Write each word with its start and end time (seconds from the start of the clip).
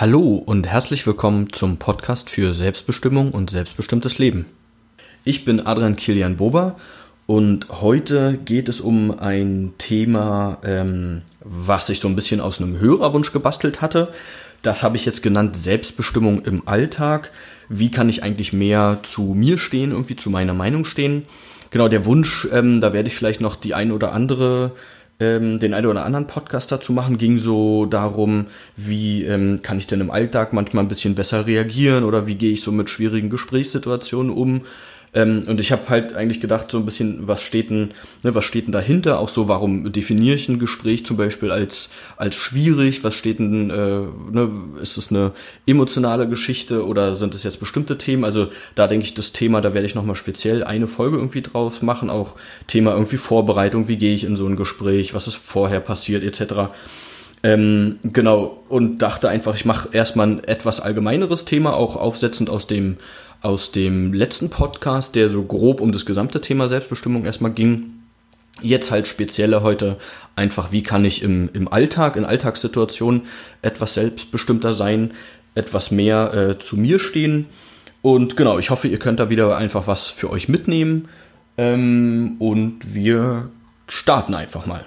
Hallo 0.00 0.36
und 0.36 0.68
herzlich 0.68 1.04
willkommen 1.08 1.52
zum 1.52 1.78
Podcast 1.78 2.30
für 2.30 2.54
Selbstbestimmung 2.54 3.32
und 3.32 3.50
selbstbestimmtes 3.50 4.18
Leben. 4.18 4.46
Ich 5.24 5.44
bin 5.44 5.66
Adrian 5.66 5.96
Kilian 5.96 6.36
Bober 6.36 6.76
und 7.26 7.66
heute 7.80 8.38
geht 8.44 8.68
es 8.68 8.80
um 8.80 9.18
ein 9.18 9.74
Thema, 9.78 10.58
ähm, 10.62 11.22
was 11.40 11.88
ich 11.88 11.98
so 11.98 12.06
ein 12.06 12.14
bisschen 12.14 12.40
aus 12.40 12.60
einem 12.60 12.78
Hörerwunsch 12.78 13.32
gebastelt 13.32 13.82
hatte. 13.82 14.12
Das 14.62 14.84
habe 14.84 14.94
ich 14.94 15.04
jetzt 15.04 15.20
genannt 15.20 15.56
Selbstbestimmung 15.56 16.42
im 16.42 16.68
Alltag. 16.68 17.32
Wie 17.68 17.90
kann 17.90 18.08
ich 18.08 18.22
eigentlich 18.22 18.52
mehr 18.52 19.00
zu 19.02 19.22
mir 19.34 19.58
stehen, 19.58 19.90
irgendwie 19.90 20.14
zu 20.14 20.30
meiner 20.30 20.54
Meinung 20.54 20.84
stehen? 20.84 21.24
Genau, 21.70 21.88
der 21.88 22.04
Wunsch, 22.04 22.46
ähm, 22.52 22.80
da 22.80 22.92
werde 22.92 23.08
ich 23.08 23.16
vielleicht 23.16 23.40
noch 23.40 23.56
die 23.56 23.74
ein 23.74 23.90
oder 23.90 24.12
andere 24.12 24.76
ähm, 25.20 25.58
den 25.58 25.74
einen 25.74 25.86
oder 25.86 26.04
anderen 26.04 26.26
Podcast 26.26 26.70
dazu 26.70 26.92
machen, 26.92 27.18
ging 27.18 27.38
so 27.38 27.86
darum, 27.86 28.46
wie 28.76 29.24
ähm, 29.24 29.60
kann 29.62 29.78
ich 29.78 29.86
denn 29.86 30.00
im 30.00 30.10
Alltag 30.10 30.52
manchmal 30.52 30.84
ein 30.84 30.88
bisschen 30.88 31.14
besser 31.14 31.46
reagieren 31.46 32.04
oder 32.04 32.26
wie 32.26 32.36
gehe 32.36 32.52
ich 32.52 32.62
so 32.62 32.70
mit 32.70 32.88
schwierigen 32.88 33.30
Gesprächssituationen 33.30 34.32
um. 34.32 34.62
Ähm, 35.18 35.42
und 35.48 35.60
ich 35.60 35.72
habe 35.72 35.88
halt 35.88 36.14
eigentlich 36.14 36.40
gedacht, 36.40 36.70
so 36.70 36.78
ein 36.78 36.84
bisschen, 36.84 37.26
was 37.26 37.42
steht 37.42 37.70
denn, 37.70 37.90
ne, 38.22 38.36
was 38.36 38.44
steht 38.44 38.66
denn 38.66 38.72
dahinter? 38.72 39.18
Auch 39.18 39.28
so, 39.28 39.48
warum 39.48 39.92
definiere 39.92 40.36
ich 40.36 40.48
ein 40.48 40.60
Gespräch 40.60 41.04
zum 41.04 41.16
Beispiel 41.16 41.50
als, 41.50 41.90
als 42.16 42.36
schwierig? 42.36 43.02
Was 43.02 43.16
steht 43.16 43.40
denn, 43.40 43.68
äh, 43.70 44.02
ne, 44.30 44.50
ist 44.80 44.96
es 44.96 45.10
eine 45.10 45.32
emotionale 45.66 46.28
Geschichte 46.28 46.86
oder 46.86 47.16
sind 47.16 47.34
es 47.34 47.42
jetzt 47.42 47.58
bestimmte 47.58 47.98
Themen? 47.98 48.24
Also 48.24 48.48
da 48.76 48.86
denke 48.86 49.06
ich, 49.06 49.14
das 49.14 49.32
Thema, 49.32 49.60
da 49.60 49.74
werde 49.74 49.86
ich 49.86 49.96
nochmal 49.96 50.14
speziell 50.14 50.62
eine 50.62 50.86
Folge 50.86 51.16
irgendwie 51.16 51.42
draus 51.42 51.82
machen. 51.82 52.10
Auch 52.10 52.36
Thema 52.68 52.92
irgendwie 52.92 53.16
Vorbereitung, 53.16 53.88
wie 53.88 53.98
gehe 53.98 54.14
ich 54.14 54.22
in 54.22 54.36
so 54.36 54.46
ein 54.46 54.54
Gespräch, 54.54 55.14
was 55.14 55.26
ist 55.26 55.36
vorher 55.36 55.80
passiert, 55.80 56.22
etc. 56.22 56.70
Ähm, 57.42 57.98
genau, 58.04 58.62
und 58.68 58.98
dachte 58.98 59.28
einfach, 59.28 59.54
ich 59.54 59.64
mache 59.64 59.88
erstmal 59.92 60.26
ein 60.26 60.44
etwas 60.44 60.80
allgemeineres 60.80 61.44
Thema, 61.44 61.74
auch 61.74 61.96
aufsetzend 61.96 62.50
aus 62.50 62.66
dem 62.66 62.96
aus 63.40 63.72
dem 63.72 64.12
letzten 64.12 64.50
Podcast, 64.50 65.14
der 65.14 65.28
so 65.28 65.42
grob 65.42 65.80
um 65.80 65.92
das 65.92 66.06
gesamte 66.06 66.40
Thema 66.40 66.68
Selbstbestimmung 66.68 67.24
erstmal 67.24 67.52
ging. 67.52 67.94
Jetzt 68.60 68.90
halt 68.90 69.06
spezielle 69.06 69.62
heute 69.62 69.98
einfach, 70.34 70.72
wie 70.72 70.82
kann 70.82 71.04
ich 71.04 71.22
im, 71.22 71.48
im 71.52 71.68
Alltag, 71.68 72.16
in 72.16 72.24
Alltagssituationen 72.24 73.22
etwas 73.62 73.94
selbstbestimmter 73.94 74.72
sein, 74.72 75.12
etwas 75.54 75.90
mehr 75.90 76.34
äh, 76.34 76.58
zu 76.58 76.76
mir 76.76 76.98
stehen. 76.98 77.46
Und 78.02 78.36
genau, 78.36 78.58
ich 78.58 78.70
hoffe, 78.70 78.88
ihr 78.88 78.98
könnt 78.98 79.20
da 79.20 79.30
wieder 79.30 79.56
einfach 79.56 79.86
was 79.86 80.06
für 80.06 80.30
euch 80.30 80.48
mitnehmen. 80.48 81.08
Ähm, 81.56 82.36
und 82.38 82.94
wir 82.94 83.50
starten 83.86 84.34
einfach 84.34 84.66
mal. 84.66 84.84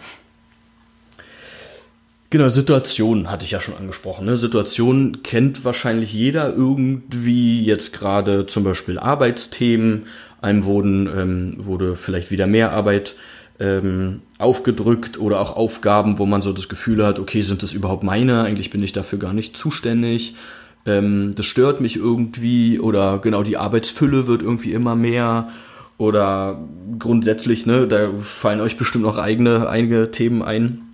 Genau, 2.31 2.47
Situationen 2.47 3.29
hatte 3.29 3.43
ich 3.43 3.51
ja 3.51 3.59
schon 3.59 3.75
angesprochen. 3.75 4.25
Ne? 4.25 4.37
Situationen 4.37 5.21
kennt 5.21 5.65
wahrscheinlich 5.65 6.13
jeder 6.13 6.53
irgendwie, 6.53 7.61
jetzt 7.61 7.91
gerade 7.91 8.45
zum 8.45 8.63
Beispiel 8.63 8.97
Arbeitsthemen. 8.97 10.05
Einem 10.39 10.63
wurden, 10.63 11.09
ähm, 11.13 11.55
wurde 11.57 11.97
vielleicht 11.97 12.31
wieder 12.31 12.47
mehr 12.47 12.71
Arbeit 12.71 13.15
ähm, 13.59 14.21
aufgedrückt 14.37 15.19
oder 15.19 15.41
auch 15.41 15.57
Aufgaben, 15.57 16.19
wo 16.19 16.25
man 16.25 16.41
so 16.41 16.53
das 16.53 16.69
Gefühl 16.69 17.05
hat, 17.05 17.19
okay, 17.19 17.41
sind 17.41 17.63
das 17.63 17.73
überhaupt 17.73 18.03
meine? 18.03 18.43
Eigentlich 18.43 18.69
bin 18.69 18.81
ich 18.81 18.93
dafür 18.93 19.19
gar 19.19 19.33
nicht 19.33 19.57
zuständig. 19.57 20.35
Ähm, 20.85 21.33
das 21.35 21.45
stört 21.45 21.81
mich 21.81 21.97
irgendwie 21.97 22.79
oder 22.79 23.19
genau 23.19 23.43
die 23.43 23.57
Arbeitsfülle 23.57 24.27
wird 24.27 24.41
irgendwie 24.41 24.71
immer 24.71 24.95
mehr 24.95 25.49
oder 25.97 26.65
grundsätzlich, 26.97 27.65
ne, 27.65 27.87
da 27.87 28.09
fallen 28.17 28.61
euch 28.61 28.77
bestimmt 28.77 29.03
noch 29.03 29.17
eigene, 29.17 29.67
einige 29.69 30.11
Themen 30.11 30.41
ein 30.41 30.90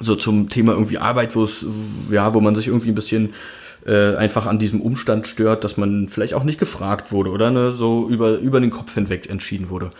so 0.00 0.16
zum 0.16 0.48
Thema 0.48 0.72
irgendwie 0.72 0.98
Arbeit, 0.98 1.36
wo 1.36 1.44
es, 1.44 1.64
ja, 2.10 2.34
wo 2.34 2.40
man 2.40 2.54
sich 2.54 2.68
irgendwie 2.68 2.88
ein 2.88 2.94
bisschen 2.94 3.30
äh, 3.86 4.16
einfach 4.16 4.46
an 4.46 4.58
diesem 4.58 4.80
Umstand 4.80 5.26
stört, 5.26 5.64
dass 5.64 5.76
man 5.76 6.08
vielleicht 6.08 6.34
auch 6.34 6.44
nicht 6.44 6.58
gefragt 6.58 7.12
wurde 7.12 7.30
oder 7.30 7.50
ne, 7.50 7.72
so 7.72 8.08
über, 8.08 8.38
über 8.38 8.60
den 8.60 8.70
Kopf 8.70 8.94
hinweg 8.94 9.30
entschieden 9.30 9.70
wurde. 9.70 9.90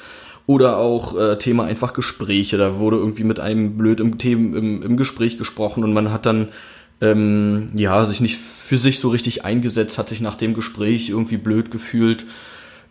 Oder 0.47 0.79
auch 0.79 1.19
äh, 1.19 1.37
Thema 1.37 1.65
einfach 1.65 1.93
Gespräche. 1.93 2.57
Da 2.57 2.79
wurde 2.79 2.97
irgendwie 2.97 3.25
mit 3.25 3.39
einem 3.39 3.77
blöd 3.77 4.01
im, 4.01 4.19
Thema, 4.19 4.57
im, 4.57 4.83
im 4.83 4.97
Gespräch 4.97 5.37
gesprochen 5.37 5.85
und 5.85 5.93
man 5.93 6.11
hat 6.11 6.27
dann 6.27 6.49
ähm, 7.01 7.67
ja 7.75 8.05
sich 8.05 8.21
nicht 8.21 8.39
für 8.39 8.79
sich 8.79 8.99
so 8.99 9.11
richtig 9.11 9.45
eingesetzt, 9.45 9.99
hat 9.99 10.09
sich 10.09 10.21
nach 10.21 10.37
dem 10.37 10.55
Gespräch 10.55 11.11
irgendwie 11.11 11.37
blöd 11.37 11.71
gefühlt 11.71 12.27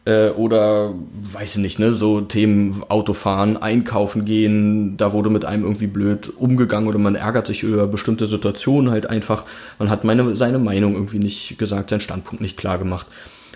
äh, 0.08 0.30
oder 0.30 0.94
weiß 1.34 1.58
ich 1.58 1.62
nicht, 1.62 1.80
ne, 1.80 1.92
so 1.92 2.22
Themen 2.22 2.82
Autofahren, 2.88 3.58
einkaufen 3.58 4.24
gehen, 4.24 4.96
da 4.96 5.12
wurde 5.12 5.30
mit 5.30 5.44
einem 5.44 5.64
irgendwie 5.64 5.88
blöd 5.88 6.32
umgegangen 6.38 6.88
oder 6.88 6.98
man 6.98 7.16
ärgert 7.16 7.46
sich 7.46 7.64
über 7.64 7.88
bestimmte 7.88 8.26
Situationen 8.26 8.90
halt 8.90 9.10
einfach. 9.10 9.44
Man 9.80 9.90
hat 9.90 10.06
meine, 10.06 10.36
seine 10.38 10.60
Meinung 10.60 10.94
irgendwie 10.94 11.20
nicht 11.20 11.58
gesagt, 11.58 11.90
seinen 11.90 12.00
Standpunkt 12.00 12.42
nicht 12.42 12.56
klar 12.56 12.78
gemacht. 12.78 13.06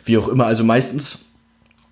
Wie 0.03 0.17
auch 0.17 0.27
immer, 0.27 0.45
also 0.45 0.65
meistens 0.65 1.19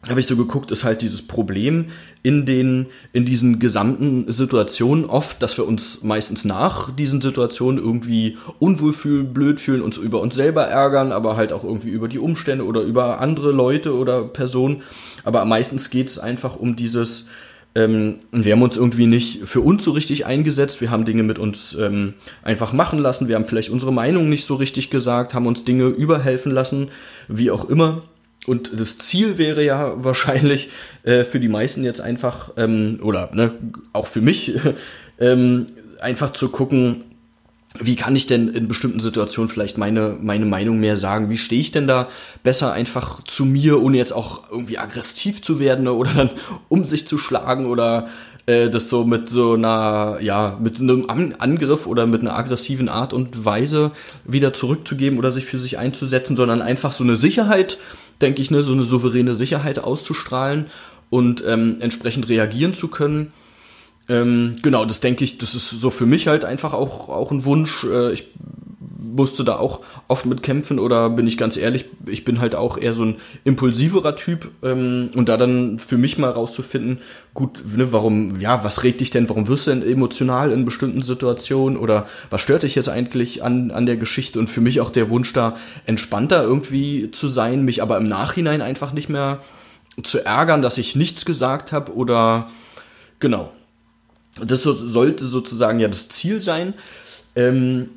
habe 0.07 0.21
ich 0.21 0.27
so 0.27 0.37
geguckt, 0.37 0.71
ist 0.71 0.85
halt 0.85 1.01
dieses 1.01 1.21
Problem 1.21 1.87
in 2.23 2.45
den, 2.45 2.85
in 3.11 3.25
diesen 3.25 3.59
gesamten 3.59 4.31
Situationen 4.31 5.05
oft, 5.05 5.43
dass 5.43 5.57
wir 5.57 5.67
uns 5.67 6.03
meistens 6.03 6.45
nach 6.45 6.89
diesen 6.95 7.21
Situationen 7.21 7.77
irgendwie 7.77 8.37
unwohl 8.59 8.93
fühlen, 8.93 9.33
blöd 9.33 9.59
fühlen, 9.59 9.81
uns 9.81 9.97
über 9.97 10.21
uns 10.21 10.35
selber 10.35 10.63
ärgern, 10.63 11.11
aber 11.11 11.35
halt 11.35 11.51
auch 11.51 11.65
irgendwie 11.65 11.89
über 11.89 12.07
die 12.07 12.19
Umstände 12.19 12.65
oder 12.65 12.81
über 12.81 13.19
andere 13.19 13.51
Leute 13.51 13.93
oder 13.93 14.23
Personen. 14.23 14.83
Aber 15.25 15.43
meistens 15.43 15.89
geht 15.89 16.07
es 16.07 16.17
einfach 16.17 16.55
um 16.55 16.77
dieses, 16.77 17.27
ähm, 17.75 18.19
wir 18.31 18.53
haben 18.53 18.61
uns 18.61 18.77
irgendwie 18.77 19.07
nicht 19.07 19.47
für 19.47 19.61
uns 19.61 19.83
so 19.83 19.91
richtig 19.91 20.25
eingesetzt, 20.25 20.79
wir 20.79 20.91
haben 20.91 21.03
Dinge 21.03 21.23
mit 21.23 21.39
uns 21.39 21.75
ähm, 21.77 22.13
einfach 22.41 22.71
machen 22.71 22.99
lassen, 22.99 23.27
wir 23.27 23.35
haben 23.35 23.45
vielleicht 23.45 23.69
unsere 23.69 23.91
Meinung 23.91 24.29
nicht 24.29 24.45
so 24.45 24.55
richtig 24.55 24.89
gesagt, 24.89 25.33
haben 25.33 25.45
uns 25.45 25.65
Dinge 25.65 25.87
überhelfen 25.87 26.53
lassen, 26.53 26.87
wie 27.27 27.51
auch 27.51 27.69
immer. 27.69 28.03
Und 28.47 28.79
das 28.79 28.97
Ziel 28.97 29.37
wäre 29.37 29.63
ja 29.63 30.03
wahrscheinlich 30.03 30.69
äh, 31.03 31.23
für 31.23 31.39
die 31.39 31.49
meisten 31.49 31.83
jetzt 31.83 32.01
einfach, 32.01 32.51
ähm, 32.57 32.99
oder 33.01 33.29
ne, 33.33 33.51
auch 33.93 34.07
für 34.07 34.21
mich, 34.21 34.53
ähm, 35.19 35.65
einfach 35.99 36.31
zu 36.31 36.49
gucken, 36.49 37.05
wie 37.79 37.95
kann 37.95 38.15
ich 38.15 38.25
denn 38.25 38.47
in 38.47 38.67
bestimmten 38.67 38.99
Situationen 38.99 39.49
vielleicht 39.49 39.77
meine, 39.77 40.17
meine 40.19 40.45
Meinung 40.45 40.79
mehr 40.79 40.97
sagen? 40.97 41.29
Wie 41.29 41.37
stehe 41.37 41.61
ich 41.61 41.71
denn 41.71 41.85
da 41.85 42.09
besser 42.41 42.73
einfach 42.73 43.23
zu 43.25 43.45
mir, 43.45 43.81
ohne 43.81 43.97
jetzt 43.97 44.11
auch 44.11 44.49
irgendwie 44.49 44.79
aggressiv 44.79 45.43
zu 45.43 45.59
werden 45.59 45.83
ne, 45.83 45.93
oder 45.93 46.13
dann 46.13 46.31
um 46.69 46.83
sich 46.83 47.07
zu 47.07 47.17
schlagen 47.17 47.67
oder 47.67 48.07
äh, 48.47 48.69
das 48.71 48.89
so 48.89 49.03
mit 49.03 49.29
so 49.29 49.53
einer, 49.53 50.17
ja, 50.21 50.57
mit 50.59 50.79
einem 50.79 51.05
Angriff 51.07 51.85
oder 51.85 52.07
mit 52.07 52.21
einer 52.21 52.35
aggressiven 52.35 52.89
Art 52.89 53.13
und 53.13 53.45
Weise 53.45 53.91
wieder 54.25 54.53
zurückzugeben 54.53 55.19
oder 55.19 55.29
sich 55.29 55.45
für 55.45 55.59
sich 55.59 55.77
einzusetzen, 55.77 56.35
sondern 56.35 56.63
einfach 56.63 56.91
so 56.91 57.03
eine 57.03 57.17
Sicherheit 57.17 57.77
denke 58.21 58.41
ich, 58.41 58.51
ne, 58.51 58.61
so 58.61 58.73
eine 58.73 58.83
souveräne 58.83 59.35
Sicherheit 59.35 59.79
auszustrahlen 59.79 60.67
und 61.09 61.43
ähm, 61.45 61.77
entsprechend 61.79 62.29
reagieren 62.29 62.73
zu 62.73 62.87
können. 62.87 63.31
Ähm, 64.07 64.55
genau, 64.61 64.85
das 64.85 64.99
denke 64.99 65.23
ich, 65.23 65.37
das 65.37 65.55
ist 65.55 65.69
so 65.69 65.89
für 65.89 66.05
mich 66.05 66.27
halt 66.27 66.43
einfach 66.43 66.73
auch, 66.73 67.09
auch 67.09 67.31
ein 67.31 67.45
Wunsch. 67.45 67.83
Äh, 67.83 68.13
ich 68.13 68.25
musste 69.01 69.43
da 69.43 69.55
auch 69.55 69.81
oft 70.07 70.25
mit 70.25 70.43
kämpfen 70.43 70.79
oder 70.79 71.09
bin 71.09 71.27
ich 71.27 71.37
ganz 71.37 71.55
ehrlich, 71.57 71.85
ich 72.05 72.25
bin 72.25 72.41
halt 72.41 72.55
auch 72.55 72.77
eher 72.77 72.93
so 72.93 73.05
ein 73.05 73.15
impulsiverer 73.45 74.15
Typ 74.15 74.49
ähm, 74.61 75.09
und 75.15 75.29
da 75.29 75.37
dann 75.37 75.79
für 75.79 75.97
mich 75.97 76.17
mal 76.17 76.31
rauszufinden, 76.31 76.99
gut, 77.33 77.63
ne, 77.75 77.91
warum, 77.93 78.39
ja, 78.39 78.63
was 78.63 78.83
regt 78.83 79.01
dich 79.01 79.09
denn, 79.09 79.29
warum 79.29 79.47
wirst 79.47 79.67
du 79.67 79.71
denn 79.71 79.83
emotional 79.83 80.51
in 80.51 80.65
bestimmten 80.65 81.01
Situationen 81.01 81.77
oder 81.77 82.07
was 82.29 82.41
stört 82.41 82.63
dich 82.63 82.75
jetzt 82.75 82.89
eigentlich 82.89 83.43
an, 83.43 83.71
an 83.71 83.85
der 83.85 83.97
Geschichte 83.97 84.39
und 84.39 84.47
für 84.47 84.61
mich 84.61 84.81
auch 84.81 84.89
der 84.89 85.09
Wunsch 85.09 85.31
da 85.33 85.55
entspannter 85.85 86.43
irgendwie 86.43 87.11
zu 87.11 87.27
sein, 87.27 87.63
mich 87.63 87.81
aber 87.81 87.97
im 87.97 88.07
Nachhinein 88.07 88.61
einfach 88.61 88.91
nicht 88.91 89.09
mehr 89.09 89.39
zu 90.03 90.23
ärgern, 90.25 90.61
dass 90.61 90.77
ich 90.77 90.95
nichts 90.95 91.25
gesagt 91.25 91.71
habe 91.71 91.93
oder 91.93 92.49
genau. 93.19 93.51
Das 94.41 94.63
so, 94.63 94.73
sollte 94.73 95.27
sozusagen 95.27 95.79
ja 95.79 95.87
das 95.87 96.09
Ziel 96.09 96.39
sein. 96.39 96.73
Ähm, 97.35 97.89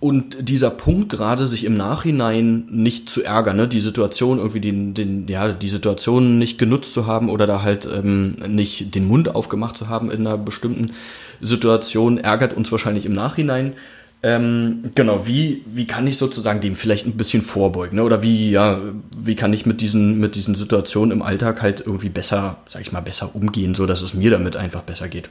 und 0.00 0.48
dieser 0.48 0.70
Punkt 0.70 1.08
gerade, 1.08 1.48
sich 1.48 1.64
im 1.64 1.76
Nachhinein 1.76 2.66
nicht 2.70 3.10
zu 3.10 3.24
ärgern, 3.24 3.56
ne? 3.56 3.66
die 3.66 3.80
Situation 3.80 4.38
irgendwie 4.38 4.60
den, 4.60 4.94
den, 4.94 5.26
ja, 5.26 5.50
die 5.50 5.68
Situation 5.68 6.38
nicht 6.38 6.56
genutzt 6.56 6.94
zu 6.94 7.06
haben 7.06 7.28
oder 7.28 7.48
da 7.48 7.62
halt 7.62 7.88
ähm, 7.92 8.36
nicht 8.46 8.94
den 8.94 9.06
Mund 9.08 9.34
aufgemacht 9.34 9.76
zu 9.76 9.88
haben 9.88 10.10
in 10.12 10.24
einer 10.24 10.38
bestimmten 10.38 10.92
Situation, 11.40 12.18
ärgert 12.18 12.56
uns 12.56 12.70
wahrscheinlich 12.70 13.06
im 13.06 13.12
Nachhinein. 13.12 13.74
Ähm, 14.22 14.90
genau, 14.94 15.26
wie, 15.26 15.62
wie 15.66 15.86
kann 15.86 16.06
ich 16.06 16.18
sozusagen 16.18 16.60
dem 16.60 16.76
vielleicht 16.76 17.06
ein 17.06 17.16
bisschen 17.16 17.42
vorbeugen? 17.42 17.96
Ne? 17.96 18.04
Oder 18.04 18.22
wie, 18.22 18.50
ja, 18.50 18.80
wie 19.16 19.34
kann 19.34 19.52
ich 19.52 19.66
mit 19.66 19.80
diesen, 19.80 20.18
mit 20.18 20.36
diesen 20.36 20.54
Situationen 20.54 21.10
im 21.10 21.22
Alltag 21.22 21.60
halt 21.60 21.80
irgendwie 21.84 22.08
besser, 22.08 22.58
sag 22.68 22.82
ich 22.82 22.92
mal, 22.92 23.00
besser 23.00 23.34
umgehen, 23.34 23.74
so 23.74 23.86
dass 23.86 24.02
es 24.02 24.14
mir 24.14 24.30
damit 24.30 24.56
einfach 24.56 24.82
besser 24.82 25.08
geht? 25.08 25.28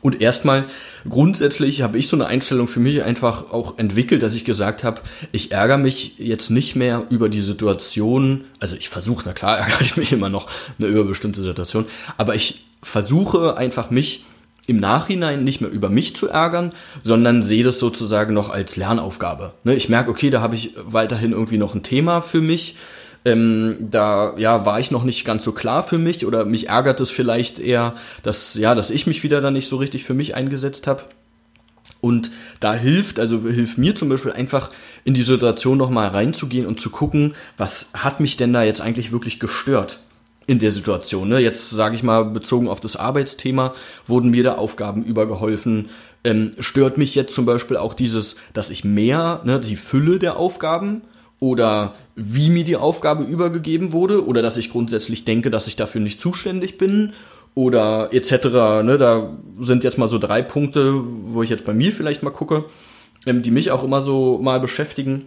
Und 0.00 0.20
erstmal 0.20 0.64
grundsätzlich 1.08 1.82
habe 1.82 1.98
ich 1.98 2.08
so 2.08 2.16
eine 2.16 2.26
Einstellung 2.26 2.68
für 2.68 2.80
mich 2.80 3.02
einfach 3.02 3.50
auch 3.50 3.78
entwickelt, 3.78 4.22
dass 4.22 4.34
ich 4.34 4.44
gesagt 4.44 4.84
habe, 4.84 5.00
ich 5.32 5.52
ärgere 5.52 5.78
mich 5.78 6.18
jetzt 6.18 6.50
nicht 6.50 6.76
mehr 6.76 7.04
über 7.10 7.28
die 7.28 7.40
Situation, 7.40 8.44
also 8.60 8.76
ich 8.76 8.88
versuche, 8.88 9.22
na 9.26 9.32
klar 9.32 9.58
ärgere 9.58 9.82
ich 9.82 9.96
mich 9.96 10.12
immer 10.12 10.28
noch 10.28 10.48
ne, 10.78 10.86
über 10.86 11.04
bestimmte 11.04 11.42
Situationen, 11.42 11.88
aber 12.16 12.34
ich 12.34 12.64
versuche 12.82 13.56
einfach 13.56 13.90
mich 13.90 14.24
im 14.66 14.76
Nachhinein 14.76 15.44
nicht 15.44 15.62
mehr 15.62 15.70
über 15.70 15.88
mich 15.88 16.14
zu 16.14 16.28
ärgern, 16.28 16.70
sondern 17.02 17.42
sehe 17.42 17.64
das 17.64 17.78
sozusagen 17.78 18.34
noch 18.34 18.50
als 18.50 18.76
Lernaufgabe. 18.76 19.54
Ne, 19.64 19.74
ich 19.74 19.88
merke, 19.88 20.10
okay, 20.10 20.28
da 20.30 20.42
habe 20.42 20.54
ich 20.54 20.74
weiterhin 20.76 21.32
irgendwie 21.32 21.56
noch 21.56 21.74
ein 21.74 21.82
Thema 21.82 22.20
für 22.20 22.42
mich. 22.42 22.76
Ähm, 23.28 23.88
da 23.90 24.34
ja 24.38 24.64
war 24.64 24.80
ich 24.80 24.90
noch 24.90 25.04
nicht 25.04 25.24
ganz 25.24 25.44
so 25.44 25.52
klar 25.52 25.82
für 25.82 25.98
mich 25.98 26.24
oder 26.24 26.44
mich 26.44 26.68
ärgert 26.68 27.00
es 27.00 27.10
vielleicht 27.10 27.58
eher, 27.58 27.94
dass 28.22 28.54
ja, 28.54 28.74
dass 28.74 28.90
ich 28.90 29.06
mich 29.06 29.22
wieder 29.22 29.40
da 29.40 29.50
nicht 29.50 29.68
so 29.68 29.76
richtig 29.76 30.04
für 30.04 30.14
mich 30.14 30.34
eingesetzt 30.34 30.86
habe. 30.86 31.02
Und 32.00 32.30
da 32.60 32.74
hilft, 32.74 33.18
also 33.18 33.40
hilft 33.40 33.76
mir 33.76 33.94
zum 33.96 34.08
Beispiel 34.08 34.32
einfach 34.32 34.70
in 35.04 35.14
die 35.14 35.22
Situation 35.22 35.76
nochmal 35.76 36.08
reinzugehen 36.08 36.66
und 36.66 36.80
zu 36.80 36.90
gucken, 36.90 37.34
was 37.56 37.90
hat 37.92 38.20
mich 38.20 38.36
denn 38.36 38.52
da 38.52 38.62
jetzt 38.62 38.80
eigentlich 38.80 39.10
wirklich 39.10 39.40
gestört 39.40 40.00
in 40.46 40.58
der 40.58 40.70
Situation. 40.70 41.28
Ne? 41.28 41.40
Jetzt 41.40 41.70
sage 41.70 41.96
ich 41.96 42.02
mal, 42.02 42.24
bezogen 42.24 42.68
auf 42.68 42.80
das 42.80 42.96
Arbeitsthema, 42.96 43.74
wurden 44.06 44.30
mir 44.30 44.44
da 44.44 44.54
Aufgaben 44.54 45.02
übergeholfen. 45.02 45.90
Ähm, 46.24 46.52
stört 46.60 46.98
mich 46.98 47.14
jetzt 47.14 47.34
zum 47.34 47.44
Beispiel 47.44 47.76
auch 47.76 47.94
dieses, 47.94 48.36
dass 48.52 48.70
ich 48.70 48.84
mehr, 48.84 49.42
ne, 49.44 49.60
die 49.60 49.76
Fülle 49.76 50.18
der 50.18 50.36
Aufgaben 50.36 51.02
oder 51.40 51.94
wie 52.16 52.50
mir 52.50 52.64
die 52.64 52.76
Aufgabe 52.76 53.24
übergegeben 53.24 53.92
wurde 53.92 54.26
oder 54.26 54.42
dass 54.42 54.56
ich 54.56 54.70
grundsätzlich 54.70 55.24
denke, 55.24 55.50
dass 55.50 55.66
ich 55.66 55.76
dafür 55.76 56.00
nicht 56.00 56.20
zuständig 56.20 56.78
bin 56.78 57.12
oder 57.54 58.12
etc. 58.12 58.46
Ne, 58.84 58.96
da 58.98 59.36
sind 59.60 59.84
jetzt 59.84 59.98
mal 59.98 60.08
so 60.08 60.18
drei 60.18 60.42
Punkte, 60.42 60.94
wo 60.94 61.42
ich 61.42 61.50
jetzt 61.50 61.64
bei 61.64 61.74
mir 61.74 61.92
vielleicht 61.92 62.22
mal 62.22 62.30
gucke, 62.30 62.64
ähm, 63.26 63.42
die 63.42 63.50
mich 63.50 63.70
auch 63.70 63.84
immer 63.84 64.00
so 64.00 64.38
mal 64.38 64.60
beschäftigen. 64.60 65.26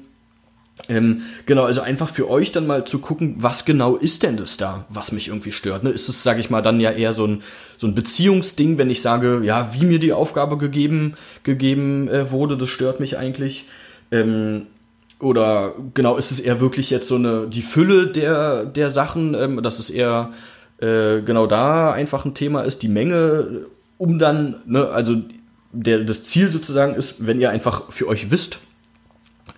Ähm, 0.90 1.24
genau, 1.46 1.63
also 1.63 1.81
einfach 1.81 2.10
für 2.10 2.30
euch 2.30 2.52
dann 2.52 2.66
mal 2.66 2.86
zu 2.86 3.00
gucken, 3.00 3.36
was 3.38 3.66
genau 3.66 3.96
ist 3.96 4.24
denn 4.24 4.38
das 4.38 4.58
da, 4.58 4.86
was 4.90 5.12
mich 5.12 5.28
irgendwie 5.28 5.52
stört. 5.52 5.84
Ne? 5.84 5.90
Ist 5.92 6.10
es, 6.10 6.24
sage 6.24 6.40
ich 6.40 6.50
mal, 6.50 6.62
dann 6.62 6.80
ja 6.80 6.92
eher 6.92 7.13
so 7.13 7.28
ein, 7.28 7.44
so 7.78 7.88
ein 7.88 7.94
Beziehungsding, 7.94 8.78
wenn 8.78 8.90
ich 8.90 9.02
sage, 9.02 9.42
ja, 9.44 9.74
wie 9.74 9.86
mir 9.86 10.00
die 10.00 10.13
Aufgabe 10.13 10.58
gegeben, 10.58 11.16
gegeben 11.44 12.08
äh, 12.08 12.31
wurde, 12.31 12.58
das 12.58 12.69
stört 12.69 13.00
mich 13.00 13.18
eigentlich. 13.18 13.66
Ähm, 14.12 14.68
oder 15.21 15.73
genau, 15.94 16.18
ist 16.18 16.31
es 16.31 16.39
eher 16.39 16.59
wirklich 16.59 16.89
jetzt 16.89 17.07
so 17.07 17.15
eine, 17.15 17.47
die 17.47 17.62
Fülle 17.62 18.07
der, 18.07 18.65
der 18.65 18.89
Sachen, 18.89 19.33
ähm, 19.35 19.62
dass 19.62 19.79
es 19.79 19.89
eher 19.89 20.31
äh, 20.79 21.21
genau 21.21 21.47
da 21.47 21.91
einfach 21.91 22.25
ein 22.25 22.33
Thema 22.33 22.62
ist, 22.62 22.81
die 22.81 22.88
Menge, 22.88 23.65
um 23.97 24.19
dann, 24.19 24.56
ne, 24.65 24.89
also 24.89 25.18
der, 25.71 26.00
das 26.00 26.23
Ziel 26.23 26.50
sozusagen 26.50 26.95
ist, 26.95 27.25
wenn 27.25 27.39
ihr 27.39 27.50
einfach 27.50 27.91
für 27.91 28.07
euch 28.07 28.31
wisst, 28.31 28.59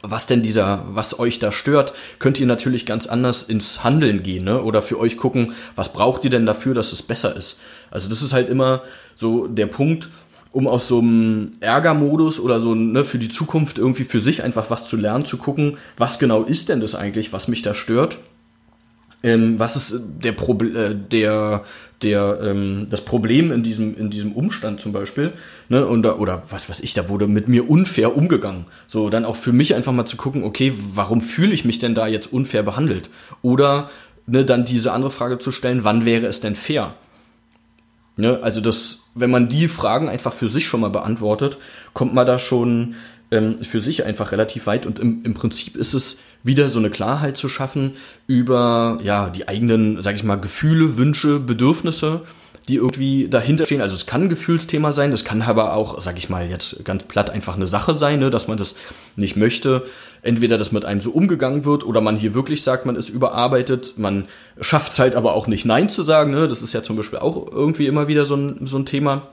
was 0.02 0.26
denn 0.26 0.42
dieser, 0.42 0.84
was 0.90 1.18
euch 1.18 1.40
da 1.40 1.52
stört, 1.52 1.94
könnt 2.20 2.40
ihr 2.40 2.46
natürlich 2.46 2.86
ganz 2.86 3.08
anders 3.08 3.44
ins 3.44 3.86
Handeln 3.86 4.22
gehen, 4.22 4.44
ne? 4.44 4.62
Oder 4.62 4.82
für 4.82 5.00
euch 5.00 5.16
gucken, 5.16 5.54
was 5.76 5.94
braucht 5.94 6.26
ihr 6.26 6.30
denn 6.30 6.46
dafür, 6.46 6.74
dass 6.74 6.92
es 6.92 7.02
besser 7.02 7.36
ist. 7.36 7.58
Also 7.90 8.10
das 8.10 8.22
ist 8.22 8.34
halt 8.34 8.50
immer 8.50 8.82
so 9.16 9.48
der 9.48 9.68
Punkt, 9.68 10.10
um 10.54 10.68
aus 10.68 10.88
so 10.88 11.00
einem 11.00 11.52
Ärgermodus 11.60 12.40
oder 12.40 12.62
so 12.62 12.74
ne, 12.74 13.04
für 13.04 13.20
die 13.20 13.30
Zukunft 13.30 13.78
irgendwie 13.78 14.06
für 14.06 14.22
sich 14.22 14.44
einfach 14.44 14.70
was 14.70 14.88
zu 14.88 14.96
lernen, 14.96 15.26
zu 15.26 15.38
gucken, 15.38 15.78
was 15.98 16.20
genau 16.20 16.44
ist 16.44 16.70
denn 16.70 16.80
das 16.80 16.96
eigentlich, 16.96 17.34
was 17.34 17.50
mich 17.50 17.62
da 17.62 17.74
stört 17.74 18.20
ähm, 19.24 19.58
was 19.58 19.76
ist 19.76 20.02
der 20.22 20.34
Problem, 20.34 20.76
äh, 20.76 20.94
der, 20.94 21.64
der, 22.02 22.40
ähm, 22.44 22.88
das 22.90 23.02
Problem 23.02 23.52
in 23.52 23.64
diesem, 23.64 23.96
in 23.96 24.10
diesem 24.10 24.34
Umstand 24.34 24.82
zum 24.82 24.92
Beispiel, 24.92 25.32
ne, 25.70 25.86
und 25.86 26.06
oder 26.06 26.44
was 26.50 26.70
weiß 26.70 26.82
ich, 26.82 26.94
da 26.94 27.08
wurde 27.10 27.28
mit 27.28 27.48
mir 27.48 27.70
unfair 27.70 28.16
umgegangen. 28.16 28.66
So, 28.88 29.10
dann 29.10 29.26
auch 29.26 29.38
für 29.38 29.54
mich 29.54 29.74
einfach 29.76 29.94
mal 29.94 30.06
zu 30.06 30.18
gucken, 30.18 30.44
okay, 30.44 30.74
warum 30.94 31.22
fühle 31.22 31.54
ich 31.54 31.64
mich 31.64 31.80
denn 31.80 31.96
da 31.96 32.08
jetzt 32.08 32.32
unfair 32.32 32.64
behandelt? 32.64 33.10
Oder, 33.42 33.90
ne, 34.28 34.44
dann 34.44 34.66
diese 34.66 34.92
andere 34.92 35.12
Frage 35.12 35.40
zu 35.40 35.52
stellen, 35.52 35.86
wann 35.86 36.06
wäre 36.06 36.28
es 36.28 36.42
denn 36.42 36.56
fair? 36.56 36.94
Ne, 38.16 38.40
also 38.44 38.62
das, 38.62 39.00
wenn 39.16 39.32
man 39.32 39.48
die 39.48 39.68
Fragen 39.68 40.08
einfach 40.08 40.34
für 40.34 40.48
sich 40.48 40.68
schon 40.68 40.82
mal 40.82 40.90
beantwortet, 40.90 41.58
kommt 41.94 42.14
man 42.14 42.28
da 42.28 42.38
schon 42.38 42.94
ähm, 43.32 43.58
für 43.58 43.82
sich 43.82 44.06
einfach 44.06 44.32
relativ 44.32 44.68
weit. 44.68 44.86
Und 44.86 45.00
im, 45.00 45.24
im 45.24 45.34
Prinzip 45.34 45.76
ist 45.76 45.96
es 45.96 46.20
wieder 46.44 46.70
so 46.70 46.78
eine 46.78 46.92
Klarheit 46.92 47.38
zu 47.38 47.50
schaffen 47.50 47.94
über 48.28 49.00
ja 49.02 49.30
die 49.30 49.48
eigenen, 49.48 50.02
sag 50.02 50.16
ich 50.16 50.24
mal, 50.24 50.36
Gefühle, 50.36 50.98
Wünsche, 50.98 51.40
Bedürfnisse, 51.40 52.22
die 52.68 52.76
irgendwie 52.76 53.28
dahinter 53.28 53.66
stehen. 53.66 53.82
Also 53.82 53.96
es 53.96 54.06
kann 54.06 54.24
ein 54.24 54.30
Gefühlsthema 54.30 54.94
sein, 54.94 55.12
es 55.12 55.26
kann 55.26 55.42
aber 55.42 55.74
auch, 55.74 56.02
sag 56.02 56.18
ich 56.18 56.30
mal, 56.30 56.50
jetzt 56.50 56.84
ganz 56.86 57.04
platt 57.04 57.30
einfach 57.30 57.56
eine 57.56 57.68
Sache 57.68 57.98
sein, 57.98 58.20
ne, 58.20 58.30
dass 58.30 58.48
man 58.48 58.58
das 58.58 58.76
nicht 59.16 59.36
möchte. 59.36 59.86
Entweder, 60.22 60.58
dass 60.58 60.72
mit 60.72 60.86
einem 60.86 61.02
so 61.02 61.12
umgegangen 61.12 61.66
wird 61.66 61.86
oder 61.86 62.00
man 62.00 62.16
hier 62.16 62.34
wirklich 62.34 62.64
sagt, 62.64 62.86
man 62.86 62.96
ist 62.96 63.10
überarbeitet, 63.10 63.96
man 63.98 64.28
schafft 64.62 64.94
es 64.94 65.00
halt 65.00 65.16
aber 65.16 65.34
auch 65.34 65.48
nicht 65.48 65.66
Nein 65.66 65.90
zu 65.90 66.04
sagen. 66.04 66.32
Ne? 66.32 66.48
Das 66.48 66.62
ist 66.62 66.74
ja 66.74 66.82
zum 66.82 66.96
Beispiel 66.96 67.20
auch 67.20 67.52
irgendwie 67.52 67.88
immer 67.88 68.08
wieder 68.08 68.26
so 68.26 68.36
ein, 68.36 68.66
so 68.66 68.78
ein 68.78 68.86
Thema 68.86 69.24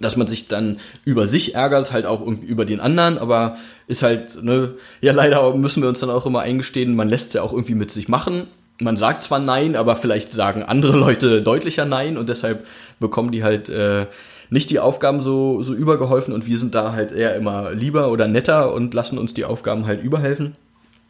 dass 0.00 0.16
man 0.16 0.26
sich 0.26 0.48
dann 0.48 0.80
über 1.04 1.26
sich 1.26 1.54
ärgert, 1.54 1.92
halt 1.92 2.06
auch 2.06 2.20
irgendwie 2.20 2.46
über 2.46 2.64
den 2.64 2.80
anderen, 2.80 3.18
aber 3.18 3.56
ist 3.86 4.02
halt, 4.02 4.42
ne, 4.42 4.74
ja 5.00 5.12
leider 5.12 5.54
müssen 5.54 5.82
wir 5.82 5.88
uns 5.88 6.00
dann 6.00 6.10
auch 6.10 6.26
immer 6.26 6.40
eingestehen, 6.40 6.96
man 6.96 7.08
lässt 7.08 7.28
es 7.28 7.32
ja 7.34 7.42
auch 7.42 7.52
irgendwie 7.52 7.74
mit 7.74 7.90
sich 7.90 8.08
machen. 8.08 8.48
Man 8.82 8.96
sagt 8.96 9.22
zwar 9.22 9.38
Nein, 9.38 9.76
aber 9.76 9.96
vielleicht 9.96 10.32
sagen 10.32 10.62
andere 10.62 10.96
Leute 10.96 11.42
deutlicher 11.42 11.84
Nein 11.84 12.16
und 12.16 12.28
deshalb 12.28 12.66
bekommen 12.98 13.30
die 13.30 13.44
halt 13.44 13.68
äh, 13.68 14.06
nicht 14.50 14.70
die 14.70 14.80
Aufgaben 14.80 15.20
so, 15.20 15.62
so 15.62 15.72
übergeholfen 15.72 16.34
und 16.34 16.46
wir 16.46 16.58
sind 16.58 16.74
da 16.74 16.92
halt 16.92 17.12
eher 17.12 17.34
immer 17.36 17.72
lieber 17.72 18.10
oder 18.10 18.28
netter 18.28 18.74
und 18.74 18.92
lassen 18.92 19.18
uns 19.18 19.34
die 19.34 19.44
Aufgaben 19.44 19.86
halt 19.86 20.02
überhelfen. 20.02 20.56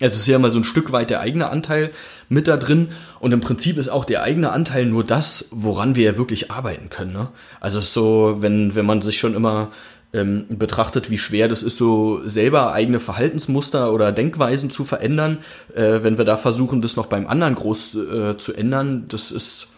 Also 0.00 0.14
es 0.14 0.22
ist 0.22 0.26
ja 0.26 0.36
immer 0.36 0.50
so 0.50 0.58
ein 0.58 0.64
Stück 0.64 0.92
weit 0.92 1.10
der 1.10 1.20
eigene 1.20 1.48
Anteil 1.48 1.90
mit 2.28 2.48
da 2.48 2.56
drin. 2.56 2.88
Und 3.20 3.32
im 3.32 3.40
Prinzip 3.40 3.78
ist 3.78 3.88
auch 3.88 4.04
der 4.04 4.22
eigene 4.22 4.50
Anteil 4.50 4.86
nur 4.86 5.04
das, 5.04 5.48
woran 5.50 5.94
wir 5.94 6.04
ja 6.04 6.18
wirklich 6.18 6.50
arbeiten 6.50 6.90
können. 6.90 7.12
Ne? 7.12 7.28
Also 7.60 7.78
es 7.78 7.86
ist 7.86 7.94
so, 7.94 8.36
wenn, 8.40 8.74
wenn 8.74 8.86
man 8.86 9.02
sich 9.02 9.18
schon 9.18 9.34
immer 9.34 9.70
ähm, 10.12 10.46
betrachtet, 10.48 11.10
wie 11.10 11.18
schwer 11.18 11.48
das 11.48 11.62
ist, 11.62 11.76
so 11.76 12.20
selber 12.26 12.72
eigene 12.72 13.00
Verhaltensmuster 13.00 13.92
oder 13.92 14.12
Denkweisen 14.12 14.70
zu 14.70 14.84
verändern, 14.84 15.38
äh, 15.74 16.02
wenn 16.02 16.18
wir 16.18 16.24
da 16.24 16.36
versuchen, 16.36 16.82
das 16.82 16.96
noch 16.96 17.06
beim 17.06 17.26
anderen 17.26 17.54
groß 17.54 17.94
äh, 17.94 18.36
zu 18.36 18.52
ändern, 18.52 19.06
das 19.08 19.30
ist 19.30 19.68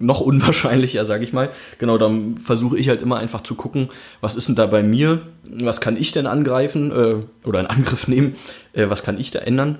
noch 0.00 0.20
unwahrscheinlicher, 0.20 1.04
sage 1.04 1.24
ich 1.24 1.32
mal. 1.32 1.50
Genau, 1.78 1.98
dann 1.98 2.38
versuche 2.38 2.78
ich 2.78 2.88
halt 2.88 3.02
immer 3.02 3.18
einfach 3.18 3.40
zu 3.40 3.54
gucken, 3.54 3.88
was 4.20 4.36
ist 4.36 4.48
denn 4.48 4.54
da 4.54 4.66
bei 4.66 4.82
mir, 4.82 5.22
was 5.42 5.80
kann 5.80 5.96
ich 5.96 6.12
denn 6.12 6.26
angreifen 6.26 6.92
äh, 6.92 7.46
oder 7.46 7.60
in 7.60 7.66
Angriff 7.66 8.08
nehmen, 8.08 8.34
äh, 8.72 8.88
was 8.88 9.02
kann 9.02 9.18
ich 9.18 9.30
da 9.30 9.40
ändern. 9.40 9.78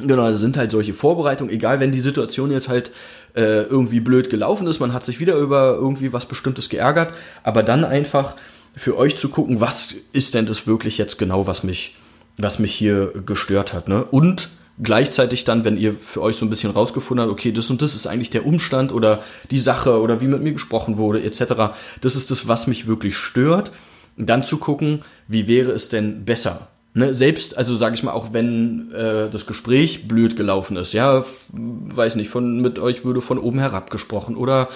Genau, 0.00 0.22
also 0.22 0.38
sind 0.38 0.56
halt 0.56 0.70
solche 0.70 0.94
Vorbereitungen, 0.94 1.52
egal 1.52 1.80
wenn 1.80 1.90
die 1.90 2.00
Situation 2.00 2.52
jetzt 2.52 2.68
halt 2.68 2.92
äh, 3.34 3.62
irgendwie 3.62 3.98
blöd 3.98 4.30
gelaufen 4.30 4.68
ist, 4.68 4.78
man 4.78 4.92
hat 4.92 5.02
sich 5.02 5.18
wieder 5.18 5.34
über 5.34 5.74
irgendwie 5.74 6.12
was 6.12 6.26
Bestimmtes 6.26 6.68
geärgert, 6.68 7.14
aber 7.42 7.64
dann 7.64 7.84
einfach 7.84 8.36
für 8.78 8.96
euch 8.96 9.16
zu 9.16 9.28
gucken, 9.28 9.60
was 9.60 9.94
ist 10.12 10.34
denn 10.34 10.46
das 10.46 10.66
wirklich 10.66 10.98
jetzt 10.98 11.18
genau, 11.18 11.46
was 11.46 11.64
mich, 11.64 11.96
was 12.36 12.58
mich 12.58 12.72
hier 12.72 13.12
gestört 13.26 13.74
hat, 13.74 13.88
ne? 13.88 14.04
Und 14.04 14.50
gleichzeitig 14.80 15.44
dann, 15.44 15.64
wenn 15.64 15.76
ihr 15.76 15.92
für 15.92 16.22
euch 16.22 16.36
so 16.36 16.46
ein 16.46 16.50
bisschen 16.50 16.70
rausgefunden 16.70 17.22
habt, 17.22 17.32
okay, 17.32 17.52
das 17.52 17.68
und 17.70 17.82
das 17.82 17.94
ist 17.94 18.06
eigentlich 18.06 18.30
der 18.30 18.46
Umstand 18.46 18.92
oder 18.92 19.22
die 19.50 19.58
Sache 19.58 20.00
oder 20.00 20.20
wie 20.20 20.28
mit 20.28 20.42
mir 20.42 20.52
gesprochen 20.52 20.96
wurde, 20.96 21.22
etc., 21.22 21.74
das 22.00 22.16
ist 22.16 22.30
das, 22.30 22.46
was 22.46 22.66
mich 22.66 22.86
wirklich 22.86 23.16
stört, 23.16 23.72
dann 24.16 24.44
zu 24.44 24.58
gucken, 24.58 25.02
wie 25.26 25.48
wäre 25.48 25.72
es 25.72 25.88
denn 25.88 26.24
besser? 26.24 26.68
Ne, 26.94 27.12
selbst, 27.14 27.56
also 27.58 27.76
sage 27.76 27.94
ich 27.94 28.02
mal, 28.02 28.12
auch 28.12 28.32
wenn 28.32 28.92
äh, 28.92 29.28
das 29.30 29.46
Gespräch 29.46 30.08
blöd 30.08 30.36
gelaufen 30.36 30.76
ist, 30.76 30.92
ja, 30.92 31.24
weiß 31.52 32.16
nicht, 32.16 32.30
von 32.30 32.60
mit 32.60 32.78
euch 32.78 33.04
würde 33.04 33.20
von 33.20 33.38
oben 33.38 33.58
herab 33.58 33.90
gesprochen 33.90 34.36
oder 34.36 34.68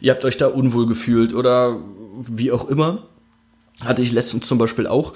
ihr 0.00 0.12
habt 0.12 0.24
euch 0.24 0.36
da 0.36 0.48
unwohl 0.48 0.86
gefühlt 0.86 1.34
oder 1.34 1.80
wie 2.18 2.52
auch 2.52 2.68
immer, 2.68 3.08
hatte 3.84 4.02
ich 4.02 4.12
letztens 4.12 4.46
zum 4.46 4.58
Beispiel 4.58 4.86
auch, 4.86 5.12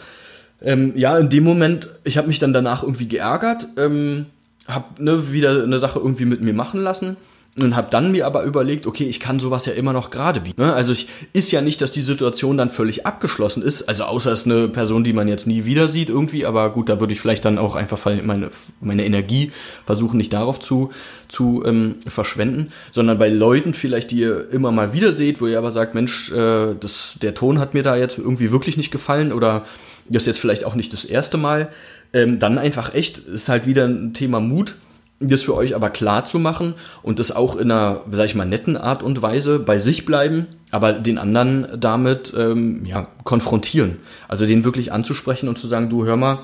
ähm, 0.63 0.93
ja, 0.97 1.17
in 1.19 1.29
dem 1.29 1.45
Moment, 1.45 1.89
ich 2.05 2.19
habe 2.19 2.29
mich 2.29 2.39
dann 2.39 2.53
danach 2.53 2.83
irgendwie 2.83 3.09
geärgert, 3.09 3.69
ähm, 3.77 4.27
habe 4.69 5.03
ne, 5.03 5.33
wieder 5.33 5.63
eine 5.63 5.79
Sache 5.79 5.99
irgendwie 5.99 6.27
mit 6.27 6.43
mir 6.43 6.53
machen 6.53 6.83
lassen 6.83 7.17
und 7.59 7.75
habe 7.75 7.89
dann 7.91 8.13
mir 8.13 8.27
aber 8.27 8.45
überlegt, 8.45 8.87
okay, 8.87 9.05
ich 9.05 9.19
kann 9.19 9.41
sowas 9.41 9.67
ja 9.67 9.73
immer 9.73 9.93
noch 9.93 10.11
gerade 10.11 10.41
bieten. 10.41 10.63
Ne? 10.63 10.73
Also 10.73 10.93
ich 10.93 11.09
ist 11.33 11.51
ja 11.51 11.61
nicht, 11.61 11.83
dass 11.83 11.91
die 11.91 12.03
Situation 12.03 12.57
dann 12.57 12.71
völlig 12.71 13.07
abgeschlossen 13.07 13.63
ist, 13.63 13.83
also 13.83 14.05
außer 14.05 14.31
es 14.31 14.41
ist 14.41 14.47
eine 14.47 14.69
Person, 14.69 15.03
die 15.03 15.13
man 15.13 15.27
jetzt 15.27 15.49
nie 15.49 15.65
wieder 15.65 15.89
sieht 15.89 16.11
irgendwie, 16.11 16.47
aber 16.47 16.71
gut, 16.71 16.89
da 16.89 17.01
würde 17.01 17.13
ich 17.13 17.21
vielleicht 17.21 17.45
dann 17.45 17.59
auch 17.59 17.75
einfach 17.75 17.99
meine, 18.23 18.51
meine 18.81 19.05
Energie 19.05 19.51
versuchen, 19.85 20.17
nicht 20.17 20.33
darauf 20.33 20.61
zu, 20.61 20.91
zu 21.29 21.63
ähm, 21.67 21.97
verschwenden, 22.07 22.73
sondern 22.93 23.19
bei 23.19 23.29
Leuten 23.29 23.75
vielleicht, 23.75 24.13
die 24.13 24.21
ihr 24.21 24.49
immer 24.53 24.71
mal 24.71 24.93
wieder 24.93 25.13
seht, 25.13 25.41
wo 25.41 25.47
ihr 25.49 25.59
aber 25.59 25.73
sagt, 25.73 25.95
Mensch, 25.95 26.31
äh, 26.31 26.75
das, 26.79 27.17
der 27.21 27.35
Ton 27.35 27.59
hat 27.59 27.75
mir 27.75 27.83
da 27.83 27.97
jetzt 27.97 28.17
irgendwie 28.17 28.53
wirklich 28.53 28.77
nicht 28.77 28.93
gefallen 28.93 29.33
oder 29.33 29.65
das 30.09 30.23
ist 30.23 30.27
jetzt 30.27 30.41
vielleicht 30.41 30.65
auch 30.65 30.77
nicht 30.77 30.93
das 30.93 31.05
erste 31.05 31.37
Mal, 31.37 31.69
ähm, 32.13 32.39
dann 32.39 32.59
einfach 32.59 32.95
echt, 32.95 33.19
ist 33.19 33.49
halt 33.49 33.67
wieder 33.67 33.87
ein 33.87 34.15
Thema 34.15 34.41
Mut, 34.41 34.77
das 35.21 35.43
für 35.43 35.55
euch 35.55 35.75
aber 35.75 35.91
klar 35.91 36.25
zu 36.25 36.39
machen 36.39 36.75
und 37.03 37.19
das 37.19 37.31
auch 37.31 37.57
in 37.57 37.71
einer, 37.71 38.01
sag 38.11 38.25
ich 38.25 38.35
mal, 38.35 38.47
netten 38.47 38.77
Art 38.77 39.03
und 39.03 39.21
Weise 39.21 39.59
bei 39.59 39.79
sich 39.79 40.07
bleiben, 40.07 40.47
aber 40.71 40.95
den 40.95 41.19
anderen 41.19 41.69
damit 41.79 42.33
ähm, 42.37 42.87
ja, 42.87 43.07
konfrontieren. 43.25 43.99
Also 44.29 44.47
den 44.47 44.65
wirklich 44.65 44.93
anzusprechen 44.93 45.49
und 45.49 45.59
zu 45.59 45.69
sagen, 45.69 45.91
du 45.91 46.07
hör 46.07 46.17
mal, 46.17 46.41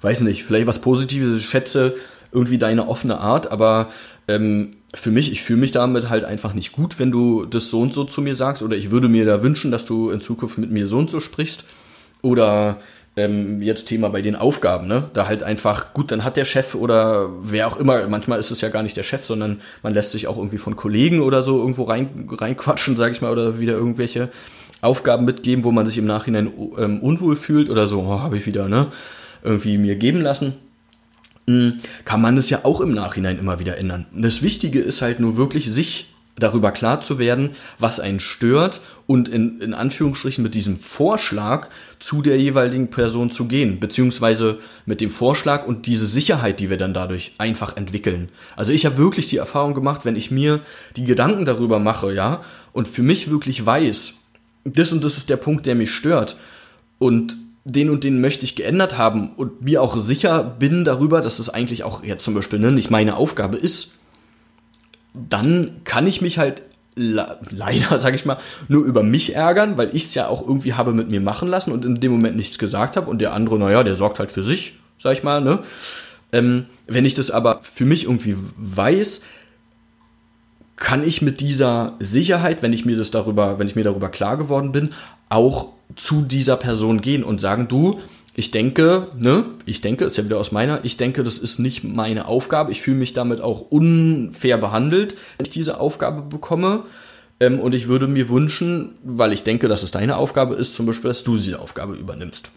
weiß 0.00 0.20
nicht, 0.20 0.44
vielleicht 0.44 0.68
was 0.68 0.80
Positives, 0.80 1.40
ich 1.40 1.48
schätze, 1.48 1.96
irgendwie 2.30 2.58
deine 2.58 2.88
offene 2.88 3.18
Art, 3.18 3.50
aber 3.50 3.88
ähm, 4.28 4.76
für 4.94 5.10
mich, 5.10 5.32
ich 5.32 5.42
fühle 5.42 5.60
mich 5.60 5.72
damit 5.72 6.08
halt 6.08 6.24
einfach 6.24 6.54
nicht 6.54 6.72
gut, 6.72 6.98
wenn 6.98 7.10
du 7.10 7.46
das 7.46 7.68
so 7.68 7.80
und 7.80 7.92
so 7.92 8.04
zu 8.04 8.22
mir 8.22 8.36
sagst 8.36 8.62
oder 8.62 8.76
ich 8.76 8.90
würde 8.90 9.08
mir 9.08 9.26
da 9.26 9.42
wünschen, 9.42 9.70
dass 9.70 9.84
du 9.84 10.10
in 10.10 10.20
Zukunft 10.20 10.56
mit 10.58 10.70
mir 10.70 10.86
so 10.86 10.98
und 10.98 11.10
so 11.10 11.20
sprichst 11.20 11.64
oder 12.22 12.78
ähm, 13.18 13.60
jetzt 13.60 13.86
Thema 13.86 14.08
bei 14.08 14.22
den 14.22 14.36
Aufgaben, 14.36 14.86
ne? 14.86 15.10
Da 15.12 15.26
halt 15.26 15.42
einfach, 15.42 15.92
gut, 15.92 16.10
dann 16.10 16.24
hat 16.24 16.36
der 16.36 16.44
Chef 16.44 16.74
oder 16.74 17.28
wer 17.42 17.68
auch 17.68 17.76
immer, 17.76 18.06
manchmal 18.08 18.38
ist 18.38 18.50
es 18.50 18.60
ja 18.60 18.68
gar 18.68 18.82
nicht 18.82 18.96
der 18.96 19.02
Chef, 19.02 19.24
sondern 19.24 19.60
man 19.82 19.92
lässt 19.92 20.12
sich 20.12 20.26
auch 20.26 20.36
irgendwie 20.36 20.58
von 20.58 20.76
Kollegen 20.76 21.20
oder 21.20 21.42
so 21.42 21.58
irgendwo 21.58 21.84
rein, 21.84 22.28
reinquatschen, 22.30 22.96
sag 22.96 23.12
ich 23.12 23.20
mal, 23.20 23.32
oder 23.32 23.58
wieder 23.58 23.74
irgendwelche 23.74 24.28
Aufgaben 24.80 25.24
mitgeben, 25.24 25.64
wo 25.64 25.72
man 25.72 25.84
sich 25.84 25.98
im 25.98 26.06
Nachhinein 26.06 26.52
ähm, 26.78 27.00
unwohl 27.00 27.36
fühlt 27.36 27.68
oder 27.68 27.88
so, 27.88 28.00
oh, 28.00 28.20
habe 28.20 28.36
ich 28.36 28.46
wieder, 28.46 28.68
ne? 28.68 28.88
Irgendwie 29.42 29.78
mir 29.78 29.96
geben 29.96 30.20
lassen 30.20 30.54
hm, 31.48 31.78
kann 32.04 32.20
man 32.20 32.36
es 32.36 32.50
ja 32.50 32.64
auch 32.64 32.82
im 32.82 32.92
Nachhinein 32.92 33.38
immer 33.38 33.58
wieder 33.58 33.78
ändern. 33.78 34.04
Das 34.14 34.42
Wichtige 34.42 34.80
ist 34.80 35.00
halt 35.00 35.18
nur 35.18 35.38
wirklich, 35.38 35.72
sich 35.72 36.12
darüber 36.38 36.72
klar 36.72 37.00
zu 37.00 37.18
werden, 37.18 37.50
was 37.78 38.00
einen 38.00 38.20
stört 38.20 38.80
und 39.06 39.28
in, 39.28 39.60
in 39.60 39.74
Anführungsstrichen 39.74 40.42
mit 40.42 40.54
diesem 40.54 40.78
Vorschlag 40.78 41.68
zu 41.98 42.22
der 42.22 42.38
jeweiligen 42.38 42.90
Person 42.90 43.30
zu 43.30 43.46
gehen, 43.46 43.80
beziehungsweise 43.80 44.58
mit 44.86 45.00
dem 45.00 45.10
Vorschlag 45.10 45.66
und 45.66 45.86
diese 45.86 46.06
Sicherheit, 46.06 46.60
die 46.60 46.70
wir 46.70 46.76
dann 46.76 46.94
dadurch 46.94 47.32
einfach 47.38 47.76
entwickeln. 47.76 48.28
Also 48.56 48.72
ich 48.72 48.86
habe 48.86 48.98
wirklich 48.98 49.26
die 49.26 49.38
Erfahrung 49.38 49.74
gemacht, 49.74 50.04
wenn 50.04 50.16
ich 50.16 50.30
mir 50.30 50.60
die 50.96 51.04
Gedanken 51.04 51.44
darüber 51.44 51.78
mache, 51.78 52.12
ja, 52.12 52.42
und 52.72 52.86
für 52.86 53.02
mich 53.02 53.30
wirklich 53.30 53.64
weiß, 53.64 54.14
das 54.64 54.92
und 54.92 55.04
das 55.04 55.16
ist 55.16 55.30
der 55.30 55.36
Punkt, 55.36 55.66
der 55.66 55.74
mich 55.74 55.90
stört 55.90 56.36
und 56.98 57.36
den 57.64 57.90
und 57.90 58.04
den 58.04 58.20
möchte 58.20 58.44
ich 58.44 58.56
geändert 58.56 58.96
haben 58.96 59.32
und 59.36 59.62
mir 59.62 59.82
auch 59.82 59.96
sicher 59.96 60.42
bin 60.42 60.84
darüber, 60.84 61.20
dass 61.20 61.38
es 61.38 61.50
eigentlich 61.50 61.84
auch 61.84 62.02
jetzt 62.02 62.24
zum 62.24 62.34
Beispiel 62.34 62.58
ne, 62.58 62.72
nicht 62.72 62.90
meine 62.90 63.16
Aufgabe 63.16 63.56
ist, 63.56 63.92
dann 65.14 65.82
kann 65.84 66.06
ich 66.06 66.20
mich 66.20 66.38
halt 66.38 66.62
leider, 66.94 67.98
sag 67.98 68.14
ich 68.14 68.24
mal, 68.24 68.38
nur 68.68 68.84
über 68.84 69.02
mich 69.02 69.34
ärgern, 69.34 69.78
weil 69.78 69.94
ich 69.94 70.04
es 70.04 70.14
ja 70.14 70.28
auch 70.28 70.42
irgendwie 70.42 70.74
habe 70.74 70.92
mit 70.92 71.08
mir 71.08 71.20
machen 71.20 71.48
lassen 71.48 71.72
und 71.72 71.84
in 71.84 72.00
dem 72.00 72.12
Moment 72.12 72.36
nichts 72.36 72.58
gesagt 72.58 72.96
habe 72.96 73.10
und 73.10 73.20
der 73.20 73.32
andere, 73.32 73.58
naja, 73.58 73.82
der 73.82 73.96
sorgt 73.96 74.18
halt 74.18 74.32
für 74.32 74.44
sich, 74.44 74.74
sag 74.98 75.12
ich 75.12 75.22
mal, 75.22 75.40
ne? 75.40 75.60
Ähm, 76.30 76.66
wenn 76.86 77.06
ich 77.06 77.14
das 77.14 77.30
aber 77.30 77.60
für 77.62 77.86
mich 77.86 78.04
irgendwie 78.04 78.36
weiß, 78.56 79.22
kann 80.76 81.02
ich 81.02 81.22
mit 81.22 81.40
dieser 81.40 81.94
Sicherheit, 81.98 82.62
wenn 82.62 82.72
ich 82.72 82.84
mir 82.84 82.96
das 82.96 83.10
darüber, 83.10 83.58
wenn 83.58 83.66
ich 83.66 83.76
mir 83.76 83.84
darüber 83.84 84.10
klar 84.10 84.36
geworden 84.36 84.72
bin, 84.72 84.90
auch 85.28 85.68
zu 85.96 86.22
dieser 86.22 86.56
Person 86.56 87.00
gehen 87.00 87.24
und 87.24 87.40
sagen, 87.40 87.66
du, 87.66 88.00
ich 88.38 88.52
denke, 88.52 89.08
ne, 89.16 89.46
ich 89.66 89.80
denke, 89.80 90.04
ist 90.04 90.16
ja 90.16 90.24
wieder 90.24 90.38
aus 90.38 90.52
meiner, 90.52 90.84
ich 90.84 90.96
denke, 90.96 91.24
das 91.24 91.38
ist 91.38 91.58
nicht 91.58 91.82
meine 91.82 92.28
Aufgabe. 92.28 92.70
Ich 92.70 92.82
fühle 92.82 92.96
mich 92.96 93.12
damit 93.12 93.40
auch 93.40 93.62
unfair 93.62 94.58
behandelt, 94.58 95.16
wenn 95.36 95.46
ich 95.46 95.50
diese 95.50 95.80
Aufgabe 95.80 96.22
bekomme. 96.22 96.84
Ähm, 97.40 97.58
und 97.58 97.74
ich 97.74 97.88
würde 97.88 98.06
mir 98.06 98.28
wünschen, 98.28 98.94
weil 99.02 99.32
ich 99.32 99.42
denke, 99.42 99.66
dass 99.66 99.82
es 99.82 99.90
deine 99.90 100.16
Aufgabe 100.16 100.54
ist, 100.54 100.76
zum 100.76 100.86
Beispiel, 100.86 101.08
dass 101.08 101.24
du 101.24 101.34
diese 101.34 101.58
Aufgabe 101.58 101.96
übernimmst. 101.96 102.52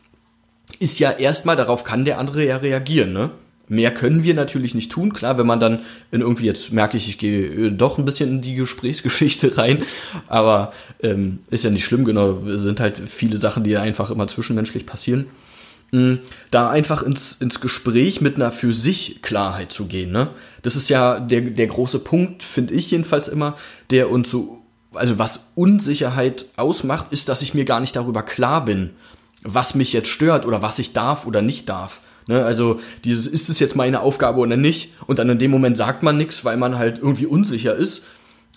Ist 0.77 0.99
ja 0.99 1.09
erstmal, 1.09 1.55
darauf 1.55 1.83
kann 1.83 2.05
der 2.05 2.19
andere 2.19 2.45
ja 2.45 2.57
reagieren, 2.57 3.11
ne? 3.11 3.31
Mehr 3.67 3.91
können 3.91 4.21
wir 4.21 4.35
natürlich 4.35 4.75
nicht 4.75 4.91
tun. 4.91 5.13
Klar, 5.13 5.39
wenn 5.39 5.47
man 5.47 5.59
dann 5.59 5.79
in 6.11 6.21
irgendwie, 6.21 6.45
jetzt 6.45 6.71
merke 6.73 6.97
ich, 6.97 7.09
ich 7.09 7.17
gehe 7.17 7.47
äh, 7.47 7.71
doch 7.71 7.97
ein 7.97 8.05
bisschen 8.05 8.29
in 8.29 8.41
die 8.41 8.53
Gesprächsgeschichte 8.53 9.57
rein, 9.57 9.81
aber 10.27 10.73
ähm, 11.01 11.39
ist 11.49 11.63
ja 11.63 11.71
nicht 11.71 11.85
schlimm, 11.85 12.05
genau. 12.05 12.37
Sind 12.45 12.79
halt 12.79 13.01
viele 13.09 13.37
Sachen, 13.37 13.63
die 13.63 13.77
einfach 13.77 14.11
immer 14.11 14.27
zwischenmenschlich 14.27 14.85
passieren. 14.85 15.25
Da 16.51 16.69
einfach 16.69 17.03
ins, 17.03 17.33
ins 17.33 17.59
Gespräch 17.59 18.21
mit 18.21 18.35
einer 18.35 18.51
für 18.51 18.71
sich 18.71 19.21
Klarheit 19.21 19.73
zu 19.73 19.87
gehen. 19.87 20.11
Ne? 20.11 20.29
Das 20.61 20.77
ist 20.77 20.89
ja 20.89 21.19
der, 21.19 21.41
der 21.41 21.67
große 21.67 21.99
Punkt, 21.99 22.43
finde 22.43 22.73
ich 22.73 22.91
jedenfalls 22.91 23.27
immer, 23.27 23.57
der 23.89 24.09
uns 24.09 24.31
so, 24.31 24.61
also 24.93 25.19
was 25.19 25.47
Unsicherheit 25.55 26.45
ausmacht, 26.55 27.07
ist, 27.11 27.27
dass 27.27 27.41
ich 27.41 27.53
mir 27.53 27.65
gar 27.65 27.81
nicht 27.81 27.95
darüber 27.95 28.23
klar 28.23 28.63
bin, 28.63 28.91
was 29.43 29.75
mich 29.75 29.91
jetzt 29.91 30.07
stört 30.07 30.45
oder 30.45 30.61
was 30.61 30.79
ich 30.79 30.93
darf 30.93 31.27
oder 31.27 31.41
nicht 31.41 31.67
darf. 31.67 31.99
Ne, 32.27 32.45
also 32.45 32.79
dieses, 33.03 33.27
ist 33.27 33.49
es 33.49 33.59
jetzt 33.59 33.75
meine 33.75 34.01
Aufgabe 34.01 34.39
oder 34.39 34.55
nicht? 34.55 34.93
Und 35.07 35.19
dann 35.19 35.29
in 35.29 35.39
dem 35.39 35.51
Moment 35.51 35.75
sagt 35.75 36.03
man 36.03 36.17
nichts, 36.17 36.45
weil 36.45 36.55
man 36.55 36.77
halt 36.77 36.99
irgendwie 36.99 37.25
unsicher 37.25 37.75
ist. 37.75 38.03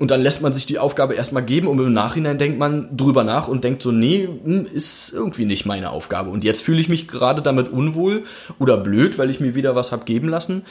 Und 0.00 0.10
dann 0.10 0.22
lässt 0.22 0.42
man 0.42 0.52
sich 0.52 0.66
die 0.66 0.78
Aufgabe 0.78 1.14
erstmal 1.14 1.44
geben 1.44 1.68
und 1.68 1.78
im 1.78 1.92
Nachhinein 1.92 2.36
denkt 2.36 2.58
man 2.58 2.96
drüber 2.96 3.22
nach 3.22 3.46
und 3.46 3.62
denkt 3.62 3.80
so, 3.80 3.92
nee, 3.92 4.26
hm, 4.26 4.66
ist 4.66 5.12
irgendwie 5.12 5.44
nicht 5.44 5.66
meine 5.66 5.90
Aufgabe. 5.90 6.30
Und 6.30 6.42
jetzt 6.42 6.62
fühle 6.62 6.80
ich 6.80 6.88
mich 6.88 7.06
gerade 7.06 7.42
damit 7.42 7.68
unwohl 7.68 8.24
oder 8.58 8.76
blöd, 8.76 9.18
weil 9.18 9.30
ich 9.30 9.38
mir 9.38 9.54
wieder 9.54 9.76
was 9.76 9.92
hab 9.92 10.04
geben 10.04 10.28
lassen, 10.28 10.62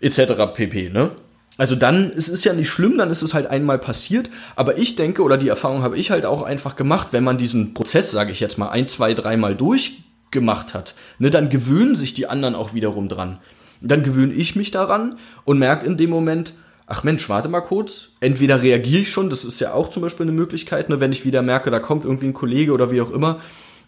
etc. 0.00 0.32
pp. 0.54 0.88
Ne? 0.88 1.10
Also 1.58 1.76
dann, 1.76 2.10
es 2.16 2.30
ist 2.30 2.44
ja 2.44 2.54
nicht 2.54 2.70
schlimm, 2.70 2.96
dann 2.96 3.10
ist 3.10 3.22
es 3.22 3.34
halt 3.34 3.46
einmal 3.46 3.78
passiert, 3.78 4.30
aber 4.56 4.78
ich 4.78 4.96
denke, 4.96 5.22
oder 5.22 5.36
die 5.36 5.48
Erfahrung 5.48 5.82
habe 5.82 5.98
ich 5.98 6.10
halt 6.10 6.24
auch 6.24 6.42
einfach 6.42 6.74
gemacht, 6.74 7.08
wenn 7.10 7.22
man 7.22 7.36
diesen 7.36 7.74
Prozess, 7.74 8.10
sage 8.10 8.32
ich 8.32 8.40
jetzt 8.40 8.58
mal, 8.58 8.70
ein, 8.70 8.88
zwei, 8.88 9.12
dreimal 9.12 9.54
durch 9.54 9.98
gemacht 10.30 10.74
hat, 10.74 10.94
ne, 11.18 11.30
dann 11.30 11.50
gewöhnen 11.50 11.94
sich 11.94 12.14
die 12.14 12.26
anderen 12.26 12.56
auch 12.56 12.74
wiederum 12.74 13.08
dran. 13.08 13.38
Dann 13.80 14.02
gewöhne 14.02 14.32
ich 14.32 14.56
mich 14.56 14.70
daran 14.70 15.16
und 15.44 15.58
merke 15.58 15.86
in 15.86 15.96
dem 15.96 16.10
Moment, 16.10 16.54
ach 16.86 17.04
Mensch, 17.04 17.28
warte 17.28 17.48
mal 17.48 17.60
kurz. 17.60 18.10
Entweder 18.20 18.62
reagiere 18.62 19.02
ich 19.02 19.10
schon, 19.10 19.30
das 19.30 19.44
ist 19.44 19.60
ja 19.60 19.72
auch 19.72 19.90
zum 19.90 20.02
Beispiel 20.02 20.24
eine 20.24 20.32
Möglichkeit, 20.32 20.88
ne, 20.88 21.00
wenn 21.00 21.12
ich 21.12 21.24
wieder 21.24 21.42
merke, 21.42 21.70
da 21.70 21.80
kommt 21.80 22.04
irgendwie 22.04 22.26
ein 22.26 22.34
Kollege 22.34 22.72
oder 22.72 22.90
wie 22.90 23.00
auch 23.00 23.10
immer, 23.10 23.40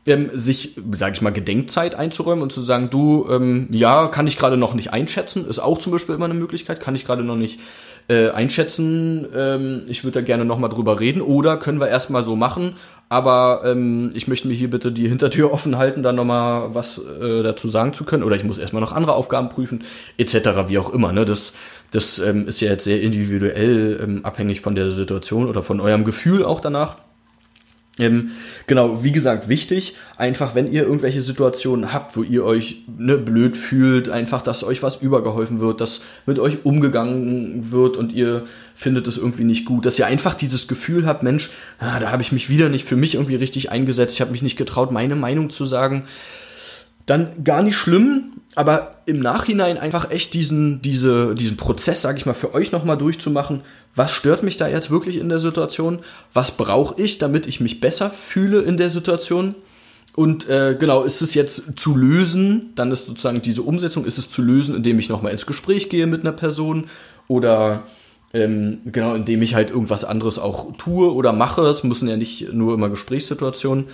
ähm, 0.07 0.31
sich, 0.33 0.77
sage 0.93 1.15
ich 1.15 1.23
mal, 1.23 1.33
Gedenkzeit 1.33 1.95
einzuräumen 1.95 2.43
und 2.43 2.53
zu 2.53 2.63
sagen, 2.63 2.91
du, 2.91 3.27
ähm, 3.29 3.67
ja, 3.71 4.07
kann 4.09 4.27
ich 4.27 4.39
gerade 4.39 4.57
noch 4.57 4.75
nicht 4.75 4.93
einschätzen, 4.93 5.47
ist 5.47 5.59
auch 5.59 5.79
zum 5.79 5.93
Beispiel 5.93 6.15
immer 6.15 6.27
eine 6.27 6.35
Möglichkeit, 6.35 6.81
kann 6.81 6.95
ich 6.95 7.05
gerade 7.05 7.25
noch 7.25 7.37
nicht 7.37 7.61
äh, 8.09 8.31
einschätzen, 8.31 9.27
ähm, 9.35 9.83
ich 9.89 10.05
würde 10.05 10.21
da 10.21 10.25
gerne 10.25 10.45
nochmal 10.45 10.71
drüber 10.71 11.01
reden 11.01 11.21
oder 11.21 11.57
können 11.57 11.81
wir 11.81 11.89
erstmal 11.89 12.23
so 12.23 12.37
machen, 12.37 12.77
aber 13.09 13.63
ähm, 13.65 14.11
ich 14.15 14.29
möchte 14.29 14.49
mir 14.49 14.55
hier 14.55 14.71
bitte 14.71 14.93
die 14.93 15.09
Hintertür 15.09 15.53
offen 15.53 15.77
halten, 15.77 16.03
dann 16.03 16.17
nochmal 16.17 16.75
was 16.75 16.99
äh, 16.99 17.43
dazu 17.43 17.69
sagen 17.69 17.93
zu 17.93 18.05
können 18.05 18.23
oder 18.23 18.37
ich 18.37 18.45
muss 18.45 18.59
erstmal 18.59 18.83
noch 18.83 18.93
andere 18.93 19.15
Aufgaben 19.15 19.49
prüfen, 19.49 19.85
etc., 20.19 20.69
wie 20.69 20.79
auch 20.79 20.93
immer. 20.93 21.13
Ne? 21.13 21.25
Das, 21.25 21.53
das 21.91 22.19
ähm, 22.19 22.47
ist 22.47 22.61
ja 22.61 22.71
jetzt 22.71 22.85
sehr 22.85 23.01
individuell 23.01 24.01
ähm, 24.03 24.25
abhängig 24.25 24.61
von 24.61 24.75
der 24.75 24.91
Situation 24.91 25.49
oder 25.49 25.63
von 25.63 25.81
eurem 25.81 26.05
Gefühl 26.05 26.45
auch 26.45 26.61
danach. 26.61 26.97
Ähm, 27.99 28.33
genau, 28.67 29.03
wie 29.05 29.13
gesagt, 29.13 29.49
wichtig, 29.49 29.95
einfach 30.19 30.55
wenn 30.55 30.71
ihr 30.71 30.83
irgendwelche 30.83 31.23
Situationen 31.23 31.95
habt, 31.95 32.15
wo 32.15 32.23
ihr 32.23 32.45
euch 32.45 32.83
ne, 32.99 33.17
blöd 33.17 33.57
fühlt, 33.57 34.11
einfach, 34.11 34.43
dass 34.43 34.65
euch 34.65 34.83
was 34.83 34.97
übergeholfen 34.97 35.61
wird, 35.61 35.81
dass 35.81 36.03
mit 36.27 36.39
euch 36.39 36.67
umgegangen 36.67 37.71
wird 37.71 37.97
und 37.97 38.13
ihr 38.13 38.45
findet 38.75 39.09
es 39.09 39.17
irgendwie 39.17 39.45
nicht 39.45 39.65
gut, 39.65 39.87
dass 39.87 39.99
ihr 39.99 40.07
einfach 40.07 40.35
dieses 40.35 40.69
Gefühl 40.69 41.07
habt, 41.07 41.23
Mensch, 41.23 41.51
ah, 41.79 41.99
da 41.99 42.11
habe 42.11 42.21
ich 42.21 42.33
mich 42.33 42.51
wieder 42.51 42.69
nicht 42.69 42.85
für 42.85 42.97
mich 42.97 43.15
irgendwie 43.15 43.37
richtig 43.37 43.73
eingesetzt, 43.73 44.15
ich 44.15 44.21
habe 44.21 44.33
mich 44.33 44.43
nicht 44.43 44.59
getraut, 44.59 44.93
meine 44.93 45.17
Meinung 45.17 45.49
zu 45.49 45.65
sagen, 45.65 46.05
dann 47.07 47.45
gar 47.45 47.63
nicht 47.63 47.77
schlimm, 47.77 48.33
aber 48.57 48.97
im 49.07 49.21
Nachhinein 49.21 49.79
einfach 49.79 50.11
echt 50.11 50.35
diesen, 50.35 50.83
diese, 50.83 51.35
diesen 51.35 51.57
Prozess, 51.57 52.03
sage 52.03 52.19
ich 52.19 52.27
mal, 52.27 52.35
für 52.35 52.55
euch 52.55 52.73
nochmal 52.73 52.99
durchzumachen. 52.99 53.63
Was 53.95 54.13
stört 54.13 54.43
mich 54.43 54.57
da 54.57 54.69
jetzt 54.69 54.91
wirklich 54.91 55.17
in 55.17 55.29
der 55.29 55.39
Situation? 55.39 56.01
Was 56.35 56.51
brauche 56.51 57.01
ich, 57.01 57.19
damit 57.19 57.47
ich 57.47 57.61
mich 57.61 57.81
besser 57.81 58.11
fühle 58.11 58.61
in 58.61 58.77
der 58.77 58.91
Situation? 58.91 59.55
Und 60.17 60.49
äh, 60.49 60.77
genau, 60.79 61.05
ist 61.05 61.23
es 61.23 61.35
jetzt 61.35 61.63
zu 61.77 61.95
lösen, 61.95 62.73
dann 62.75 62.91
ist 62.91 63.07
sozusagen 63.07 63.43
diese 63.43 63.63
Umsetzung, 63.63 64.05
ist 64.05 64.19
es 64.19 64.31
zu 64.31 64.43
lösen, 64.43 64.75
indem 64.75 64.99
ich 64.99 65.09
nochmal 65.09 65.33
ins 65.33 65.47
Gespräch 65.47 65.89
gehe 65.91 66.07
mit 66.07 66.23
einer 66.23 66.33
Person 66.33 66.87
oder 67.29 67.85
ähm, 68.37 68.79
genau, 68.85 69.15
indem 69.15 69.41
ich 69.41 69.55
halt 69.55 69.71
irgendwas 69.71 70.05
anderes 70.05 70.39
auch 70.39 70.77
tue 70.77 71.13
oder 71.15 71.33
mache. 71.33 71.63
Es 71.63 71.85
müssen 71.85 72.09
ja 72.09 72.17
nicht 72.17 72.53
nur 72.53 72.75
immer 72.75 72.91
Gesprächssituationen 72.91 73.87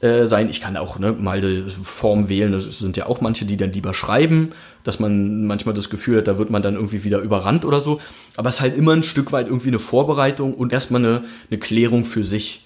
äh, 0.00 0.24
sein. 0.24 0.48
Ich 0.48 0.62
kann 0.62 0.76
auch 0.78 0.98
ne, 0.98 1.12
mal 1.12 1.40
die 1.40 1.64
Form 1.82 2.28
wählen. 2.30 2.54
Es 2.54 2.78
sind 2.78 2.96
ja 2.96 3.06
auch 3.06 3.20
manche, 3.20 3.44
die 3.44 3.58
dann 3.58 3.72
lieber 3.72 3.92
schreiben, 3.92 4.50
dass 4.82 4.98
man 4.98 5.46
manchmal 5.46 5.74
das 5.74 5.90
Gefühl 5.90 6.18
hat, 6.18 6.28
da 6.28 6.38
wird 6.38 6.48
man 6.48 6.62
dann 6.62 6.74
irgendwie 6.74 7.04
wieder 7.04 7.18
überrannt 7.18 7.64
oder 7.66 7.80
so. 7.80 8.00
Aber 8.36 8.48
es 8.48 8.56
ist 8.56 8.60
halt 8.62 8.76
immer 8.76 8.92
ein 8.92 9.02
Stück 9.02 9.30
weit 9.32 9.48
irgendwie 9.48 9.68
eine 9.68 9.78
Vorbereitung 9.78 10.54
und 10.54 10.72
erstmal 10.72 11.04
eine, 11.04 11.24
eine 11.50 11.60
Klärung 11.60 12.04
für 12.04 12.24
sich 12.24 12.64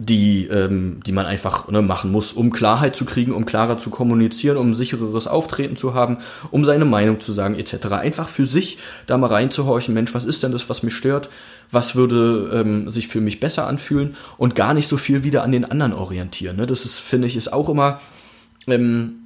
die, 0.00 0.46
ähm, 0.46 1.00
die 1.04 1.12
man 1.12 1.26
einfach 1.26 1.68
ne, 1.68 1.82
machen 1.82 2.10
muss, 2.10 2.32
um 2.32 2.50
Klarheit 2.50 2.96
zu 2.96 3.04
kriegen, 3.04 3.32
um 3.32 3.44
klarer 3.44 3.76
zu 3.76 3.90
kommunizieren, 3.90 4.56
um 4.56 4.72
sichereres 4.72 5.26
Auftreten 5.26 5.76
zu 5.76 5.92
haben, 5.92 6.18
um 6.50 6.64
seine 6.64 6.86
Meinung 6.86 7.20
zu 7.20 7.32
sagen, 7.32 7.54
etc. 7.54 7.86
Einfach 7.92 8.28
für 8.28 8.46
sich 8.46 8.78
da 9.06 9.18
mal 9.18 9.26
reinzuhorchen, 9.26 9.92
Mensch, 9.92 10.14
was 10.14 10.24
ist 10.24 10.42
denn 10.42 10.52
das, 10.52 10.68
was 10.68 10.82
mich 10.82 10.94
stört? 10.94 11.28
Was 11.70 11.94
würde 11.94 12.50
ähm, 12.54 12.90
sich 12.90 13.08
für 13.08 13.20
mich 13.20 13.40
besser 13.40 13.66
anfühlen? 13.66 14.16
Und 14.38 14.54
gar 14.54 14.72
nicht 14.72 14.88
so 14.88 14.96
viel 14.96 15.22
wieder 15.22 15.42
an 15.42 15.52
den 15.52 15.66
anderen 15.66 15.92
orientieren. 15.92 16.56
Ne? 16.56 16.66
Das 16.66 16.84
ist, 16.84 16.98
finde 16.98 17.28
ich, 17.28 17.36
ist 17.36 17.52
auch 17.52 17.68
immer 17.68 18.00
ähm, 18.66 19.19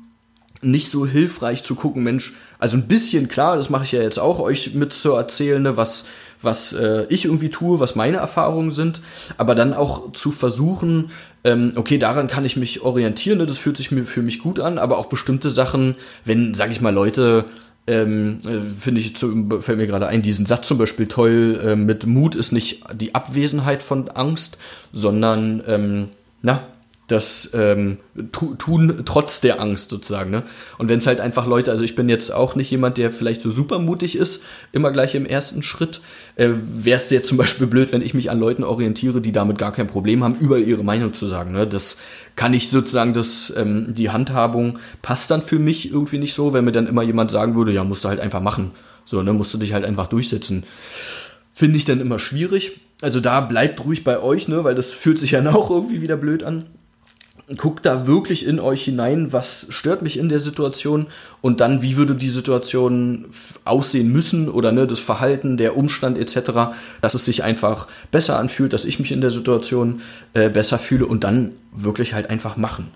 nicht 0.64 0.90
so 0.90 1.06
hilfreich 1.06 1.62
zu 1.62 1.74
gucken, 1.74 2.02
Mensch, 2.02 2.34
also 2.58 2.76
ein 2.76 2.88
bisschen 2.88 3.28
klar, 3.28 3.56
das 3.56 3.70
mache 3.70 3.84
ich 3.84 3.92
ja 3.92 4.02
jetzt 4.02 4.18
auch, 4.18 4.40
euch 4.40 4.74
mit 4.74 4.92
zu 4.92 5.12
erzählen, 5.12 5.62
ne, 5.62 5.76
was 5.76 6.04
was 6.44 6.72
äh, 6.72 7.06
ich 7.08 7.24
irgendwie 7.24 7.48
tue, 7.48 7.80
was 7.80 7.94
meine 7.94 8.18
Erfahrungen 8.18 8.70
sind, 8.70 9.00
aber 9.38 9.54
dann 9.54 9.72
auch 9.72 10.12
zu 10.12 10.30
versuchen, 10.30 11.10
ähm, 11.42 11.72
okay, 11.76 11.98
daran 11.98 12.26
kann 12.26 12.44
ich 12.44 12.56
mich 12.56 12.82
orientieren, 12.82 13.38
ne, 13.38 13.46
das 13.46 13.58
fühlt 13.58 13.76
sich 13.76 13.90
mir 13.90 14.04
für 14.04 14.22
mich 14.22 14.40
gut 14.40 14.60
an, 14.60 14.78
aber 14.78 14.98
auch 14.98 15.06
bestimmte 15.06 15.50
Sachen, 15.50 15.96
wenn, 16.24 16.54
sag 16.54 16.70
ich 16.70 16.80
mal, 16.80 16.92
Leute 16.92 17.46
ähm, 17.86 18.40
äh, 18.46 18.70
finde 18.70 19.00
ich, 19.00 19.14
zu, 19.14 19.60
fällt 19.60 19.78
mir 19.78 19.86
gerade 19.86 20.06
ein, 20.06 20.22
diesen 20.22 20.46
Satz 20.46 20.68
zum 20.68 20.78
Beispiel 20.78 21.06
toll, 21.06 21.60
äh, 21.62 21.76
mit 21.76 22.06
Mut 22.06 22.34
ist 22.34 22.52
nicht 22.52 22.82
die 22.94 23.14
Abwesenheit 23.14 23.82
von 23.82 24.08
Angst, 24.08 24.58
sondern, 24.92 25.62
ähm, 25.66 26.08
na, 26.40 26.66
das 27.06 27.50
ähm, 27.52 27.98
tu, 28.32 28.54
tun 28.54 29.02
trotz 29.04 29.42
der 29.42 29.60
Angst 29.60 29.90
sozusagen. 29.90 30.30
Ne? 30.30 30.42
Und 30.78 30.88
wenn 30.88 31.00
es 31.00 31.06
halt 31.06 31.20
einfach 31.20 31.46
Leute, 31.46 31.70
also 31.70 31.84
ich 31.84 31.94
bin 31.94 32.08
jetzt 32.08 32.32
auch 32.32 32.54
nicht 32.54 32.70
jemand, 32.70 32.96
der 32.96 33.12
vielleicht 33.12 33.42
so 33.42 33.50
super 33.50 33.78
mutig 33.78 34.16
ist, 34.16 34.42
immer 34.72 34.90
gleich 34.90 35.14
im 35.14 35.26
ersten 35.26 35.62
Schritt, 35.62 36.00
äh, 36.36 36.48
wäre 36.48 36.96
es 36.96 37.10
jetzt 37.10 37.28
zum 37.28 37.36
Beispiel 37.38 37.66
blöd, 37.66 37.92
wenn 37.92 38.00
ich 38.00 38.14
mich 38.14 38.30
an 38.30 38.40
Leuten 38.40 38.64
orientiere, 38.64 39.20
die 39.20 39.32
damit 39.32 39.58
gar 39.58 39.72
kein 39.72 39.86
Problem 39.86 40.24
haben, 40.24 40.36
über 40.36 40.58
ihre 40.58 40.82
Meinung 40.82 41.12
zu 41.12 41.26
sagen. 41.26 41.52
Ne? 41.52 41.66
Das 41.66 41.98
kann 42.36 42.54
ich 42.54 42.70
sozusagen, 42.70 43.12
das, 43.12 43.52
ähm, 43.54 43.92
die 43.94 44.08
Handhabung 44.08 44.78
passt 45.02 45.30
dann 45.30 45.42
für 45.42 45.58
mich 45.58 45.90
irgendwie 45.92 46.18
nicht 46.18 46.32
so, 46.32 46.54
wenn 46.54 46.64
mir 46.64 46.72
dann 46.72 46.86
immer 46.86 47.02
jemand 47.02 47.30
sagen 47.30 47.54
würde, 47.54 47.72
ja, 47.72 47.84
musst 47.84 48.04
du 48.04 48.08
halt 48.08 48.20
einfach 48.20 48.40
machen. 48.40 48.70
So, 49.04 49.22
ne, 49.22 49.34
musst 49.34 49.52
du 49.52 49.58
dich 49.58 49.74
halt 49.74 49.84
einfach 49.84 50.06
durchsetzen. 50.06 50.64
Finde 51.52 51.76
ich 51.76 51.84
dann 51.84 52.00
immer 52.00 52.18
schwierig. 52.18 52.80
Also 53.02 53.20
da 53.20 53.42
bleibt 53.42 53.84
ruhig 53.84 54.02
bei 54.02 54.18
euch, 54.18 54.48
ne, 54.48 54.64
weil 54.64 54.74
das 54.74 54.90
fühlt 54.92 55.18
sich 55.18 55.32
ja 55.32 55.46
auch 55.54 55.68
irgendwie 55.68 56.00
wieder 56.00 56.16
blöd 56.16 56.42
an 56.42 56.64
guckt 57.58 57.84
da 57.84 58.06
wirklich 58.06 58.46
in 58.46 58.58
euch 58.58 58.84
hinein, 58.84 59.32
was 59.32 59.66
stört 59.68 60.00
mich 60.02 60.18
in 60.18 60.28
der 60.28 60.38
Situation 60.38 61.06
und 61.42 61.60
dann, 61.60 61.82
wie 61.82 61.96
würde 61.96 62.14
die 62.14 62.30
Situation 62.30 63.26
aussehen 63.64 64.10
müssen 64.10 64.48
oder 64.48 64.72
ne, 64.72 64.86
das 64.86 64.98
Verhalten, 64.98 65.56
der 65.56 65.76
Umstand 65.76 66.16
etc., 66.16 66.74
dass 67.02 67.14
es 67.14 67.24
sich 67.26 67.44
einfach 67.44 67.86
besser 68.10 68.38
anfühlt, 68.38 68.72
dass 68.72 68.86
ich 68.86 68.98
mich 68.98 69.12
in 69.12 69.20
der 69.20 69.30
Situation 69.30 70.00
äh, 70.32 70.48
besser 70.48 70.78
fühle 70.78 71.06
und 71.06 71.22
dann 71.22 71.52
wirklich 71.72 72.14
halt 72.14 72.30
einfach 72.30 72.56
machen. 72.56 72.90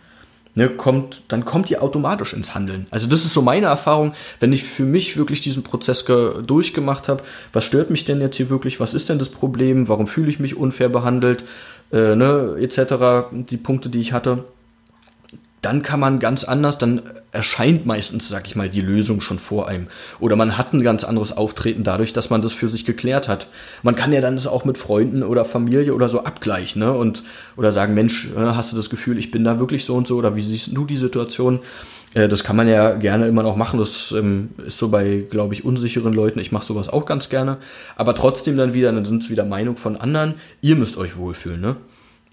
Ne, 0.59 0.69
kommt, 0.69 1.23
dann 1.29 1.45
kommt 1.45 1.71
ihr 1.71 1.85
automatisch 1.85 2.33
ins 2.33 2.53
Handeln. 2.53 2.89
Also 2.91 3.07
das 3.07 3.25
ist 3.25 3.33
so 3.33 3.43
meine 3.43 3.67
Erfahrung, 3.67 4.13
wenn 4.41 4.53
ich 4.53 4.65
für 4.65 4.83
mich 4.83 5.17
wirklich 5.17 5.41
diesen 5.41 5.63
Prozess 5.63 6.05
durchgemacht 6.05 7.07
habe, 7.07 7.23
was 7.53 7.65
stört 7.65 7.91
mich 7.91 8.07
denn 8.07 8.21
jetzt 8.21 8.39
hier 8.39 8.51
wirklich, 8.51 8.81
was 8.81 8.93
ist 8.93 9.09
denn 9.09 9.21
das 9.21 9.29
Problem, 9.29 9.87
warum 9.87 10.09
fühle 10.09 10.29
ich 10.29 10.41
mich 10.41 10.57
unfair 10.57 10.89
behandelt, 10.89 11.45
äh, 11.93 12.17
ne, 12.17 12.57
etc., 12.59 13.31
die 13.31 13.57
Punkte, 13.57 13.89
die 13.89 14.01
ich 14.01 14.13
hatte, 14.13 14.47
dann 15.61 15.83
kann 15.83 15.99
man 15.99 16.19
ganz 16.19 16.45
anders, 16.45 16.79
dann 16.79 17.03
erscheint 17.33 17.85
meistens, 17.85 18.29
sag 18.29 18.47
ich 18.47 18.57
mal, 18.57 18.69
die 18.69 18.81
Lösung 18.81 19.21
schon 19.21 19.39
vor 19.39 19.69
einem. 19.69 19.89
Oder 20.21 20.37
man 20.37 20.57
hat 20.57 20.73
ein 20.73 20.83
ganz 20.83 21.05
anderes 21.05 21.37
Auftreten 21.37 21.83
dadurch, 21.83 22.13
dass 22.13 22.31
man 22.31 22.43
das 22.43 22.53
für 22.53 22.69
sich 22.69 22.85
geklärt 22.85 23.29
hat. 23.29 23.49
Man 23.83 23.97
kann 23.97 24.13
ja 24.13 24.21
dann 24.21 24.37
das 24.37 24.47
auch 24.47 24.65
mit 24.65 24.79
Freunden 24.79 25.23
oder 25.23 25.45
Familie 25.45 25.95
oder 25.95 26.09
so 26.09 26.25
abgleichen, 26.25 26.81
ne? 26.81 26.93
Und, 26.93 27.25
oder 27.57 27.73
sagen, 27.73 27.95
Mensch, 27.95 28.29
äh, 28.37 28.41
hast 28.41 28.73
du 28.73 28.77
das 28.77 28.91
Gefühl, 28.91 29.19
ich 29.19 29.31
bin 29.31 29.45
da 29.45 29.59
wirklich 29.59 29.85
so 29.85 29.97
und 29.97 30.07
so, 30.07 30.17
oder 30.17 30.37
wie 30.37 30.43
siehst 30.43 30.77
du 30.77 30.85
die 30.85 30.97
Situation? 30.97 31.61
Äh, 32.15 32.29
das 32.29 32.45
kann 32.45 32.57
man 32.57 32.69
ja 32.69 32.95
gerne 32.95 33.27
immer 33.27 33.43
noch 33.43 33.57
machen. 33.57 33.79
Das 33.79 34.13
ähm, 34.13 34.51
ist 34.65 34.79
so 34.79 34.89
bei, 34.89 35.25
glaube 35.29 35.55
ich, 35.55 35.65
unsicheren 35.65 36.13
Leuten. 36.13 36.39
Ich 36.39 36.53
mache 36.53 36.65
sowas 36.65 36.89
auch 36.89 37.05
ganz 37.05 37.29
gerne. 37.29 37.59
Aber 37.97 38.15
trotzdem 38.15 38.57
dann 38.57 38.75
wieder, 38.75 38.93
dann 38.93 39.05
sind 39.05 39.23
es 39.23 39.31
wieder 39.31 39.45
Meinung 39.45 39.77
von 39.77 39.97
anderen. 39.97 40.35
Ihr 40.61 40.77
müsst 40.77 40.97
euch 40.97 41.17
wohlfühlen, 41.17 41.61
ne? 41.61 41.77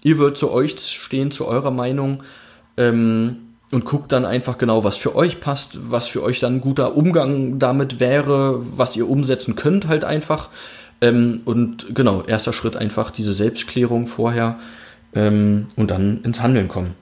Ihr 0.02 0.18
würdet 0.18 0.38
zu 0.38 0.52
euch 0.52 0.78
stehen, 0.78 1.32
zu 1.32 1.46
eurer 1.46 1.72
Meinung 1.72 2.22
ähm, 2.76 3.38
und 3.72 3.84
guckt 3.84 4.12
dann 4.12 4.24
einfach 4.24 4.58
genau, 4.58 4.84
was 4.84 4.96
für 4.96 5.16
euch 5.16 5.40
passt, 5.40 5.90
was 5.90 6.06
für 6.06 6.22
euch 6.22 6.40
dann 6.40 6.56
ein 6.56 6.60
guter 6.60 6.96
Umgang 6.96 7.58
damit 7.58 7.98
wäre, 7.98 8.60
was 8.76 8.96
ihr 8.96 9.08
umsetzen 9.08 9.56
könnt 9.56 9.88
halt 9.88 10.04
einfach. 10.04 10.48
Ähm, 11.00 11.42
und 11.44 11.94
genau, 11.94 12.22
erster 12.22 12.52
Schritt 12.52 12.76
einfach 12.76 13.10
diese 13.10 13.32
Selbstklärung 13.32 14.06
vorher 14.06 14.58
ähm, 15.14 15.66
und 15.76 15.90
dann 15.90 16.22
ins 16.22 16.40
Handeln 16.40 16.68
kommen. 16.68 16.94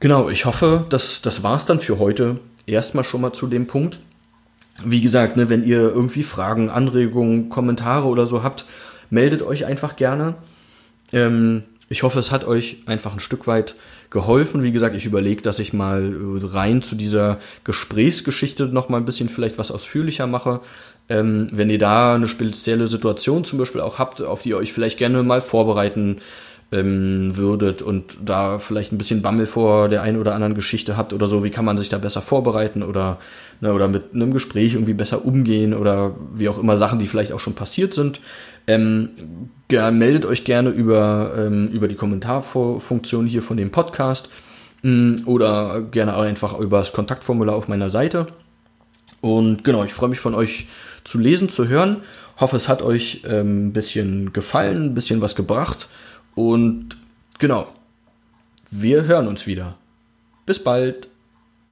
Genau, 0.00 0.28
ich 0.28 0.44
hoffe, 0.44 0.86
dass 0.90 1.22
das 1.22 1.42
war's 1.42 1.66
dann 1.66 1.80
für 1.80 1.98
heute. 1.98 2.38
Erstmal 2.66 3.04
schon 3.04 3.20
mal 3.20 3.32
zu 3.32 3.46
dem 3.46 3.66
Punkt. 3.66 4.00
Wie 4.84 5.00
gesagt, 5.00 5.36
ne, 5.36 5.48
wenn 5.48 5.64
ihr 5.64 5.80
irgendwie 5.80 6.22
Fragen, 6.22 6.70
Anregungen, 6.70 7.48
Kommentare 7.48 8.06
oder 8.06 8.26
so 8.26 8.42
habt, 8.42 8.64
meldet 9.10 9.42
euch 9.42 9.64
einfach 9.66 9.96
gerne. 9.96 10.36
Ähm, 11.12 11.64
ich 11.88 12.02
hoffe, 12.02 12.18
es 12.18 12.30
hat 12.30 12.46
euch 12.46 12.78
einfach 12.86 13.14
ein 13.14 13.20
Stück 13.20 13.46
weit 13.46 13.74
geholfen. 14.10 14.62
Wie 14.62 14.72
gesagt, 14.72 14.94
ich 14.94 15.06
überlege, 15.06 15.42
dass 15.42 15.58
ich 15.58 15.72
mal 15.72 16.14
rein 16.42 16.82
zu 16.82 16.94
dieser 16.94 17.38
Gesprächsgeschichte 17.64 18.66
noch 18.66 18.88
mal 18.88 18.98
ein 18.98 19.04
bisschen 19.04 19.28
vielleicht 19.28 19.58
was 19.58 19.70
ausführlicher 19.70 20.26
mache. 20.26 20.60
Ähm, 21.08 21.48
wenn 21.52 21.70
ihr 21.70 21.78
da 21.78 22.14
eine 22.14 22.28
spezielle 22.28 22.86
Situation 22.86 23.44
zum 23.44 23.58
Beispiel 23.58 23.80
auch 23.80 23.98
habt, 23.98 24.20
auf 24.20 24.42
die 24.42 24.50
ihr 24.50 24.58
euch 24.58 24.72
vielleicht 24.72 24.98
gerne 24.98 25.22
mal 25.22 25.40
vorbereiten 25.40 26.18
ähm, 26.70 27.34
würdet 27.36 27.80
und 27.80 28.18
da 28.22 28.58
vielleicht 28.58 28.92
ein 28.92 28.98
bisschen 28.98 29.22
Bammel 29.22 29.46
vor 29.46 29.88
der 29.88 30.02
einen 30.02 30.18
oder 30.18 30.34
anderen 30.34 30.54
Geschichte 30.54 30.98
habt 30.98 31.14
oder 31.14 31.26
so, 31.26 31.42
wie 31.42 31.50
kann 31.50 31.64
man 31.64 31.78
sich 31.78 31.88
da 31.88 31.96
besser 31.96 32.20
vorbereiten 32.20 32.82
oder, 32.82 33.18
ne, 33.60 33.72
oder 33.72 33.88
mit 33.88 34.14
einem 34.14 34.34
Gespräch 34.34 34.74
irgendwie 34.74 34.92
besser 34.92 35.24
umgehen 35.24 35.72
oder 35.72 36.14
wie 36.34 36.50
auch 36.50 36.58
immer 36.58 36.76
Sachen, 36.76 36.98
die 36.98 37.06
vielleicht 37.06 37.32
auch 37.32 37.40
schon 37.40 37.54
passiert 37.54 37.94
sind. 37.94 38.20
Ähm, 38.68 39.10
meldet 39.70 40.26
euch 40.26 40.44
gerne 40.44 40.70
über, 40.70 41.34
ähm, 41.36 41.68
über 41.68 41.88
die 41.88 41.94
Kommentarfunktion 41.94 43.26
hier 43.26 43.42
von 43.42 43.56
dem 43.56 43.70
Podcast 43.70 44.28
mh, 44.82 44.90
mm, 44.90 45.22
oder 45.26 45.82
gerne 45.82 46.16
auch 46.16 46.22
einfach 46.22 46.58
über 46.58 46.78
das 46.78 46.92
Kontaktformular 46.92 47.56
auf 47.56 47.66
meiner 47.66 47.90
Seite. 47.90 48.26
Und 49.20 49.64
genau, 49.64 49.84
ich 49.84 49.92
freue 49.92 50.10
mich 50.10 50.20
von 50.20 50.34
euch 50.34 50.68
zu 51.04 51.18
lesen, 51.18 51.48
zu 51.48 51.66
hören. 51.66 52.02
Hoffe, 52.38 52.56
es 52.56 52.68
hat 52.68 52.82
euch 52.82 53.22
ähm, 53.26 53.68
ein 53.68 53.72
bisschen 53.72 54.32
gefallen, 54.32 54.86
ein 54.86 54.94
bisschen 54.94 55.20
was 55.20 55.34
gebracht. 55.34 55.88
Und 56.34 56.98
genau, 57.38 57.66
wir 58.70 59.04
hören 59.04 59.26
uns 59.26 59.46
wieder. 59.46 59.76
Bis 60.46 60.62
bald. 60.62 61.08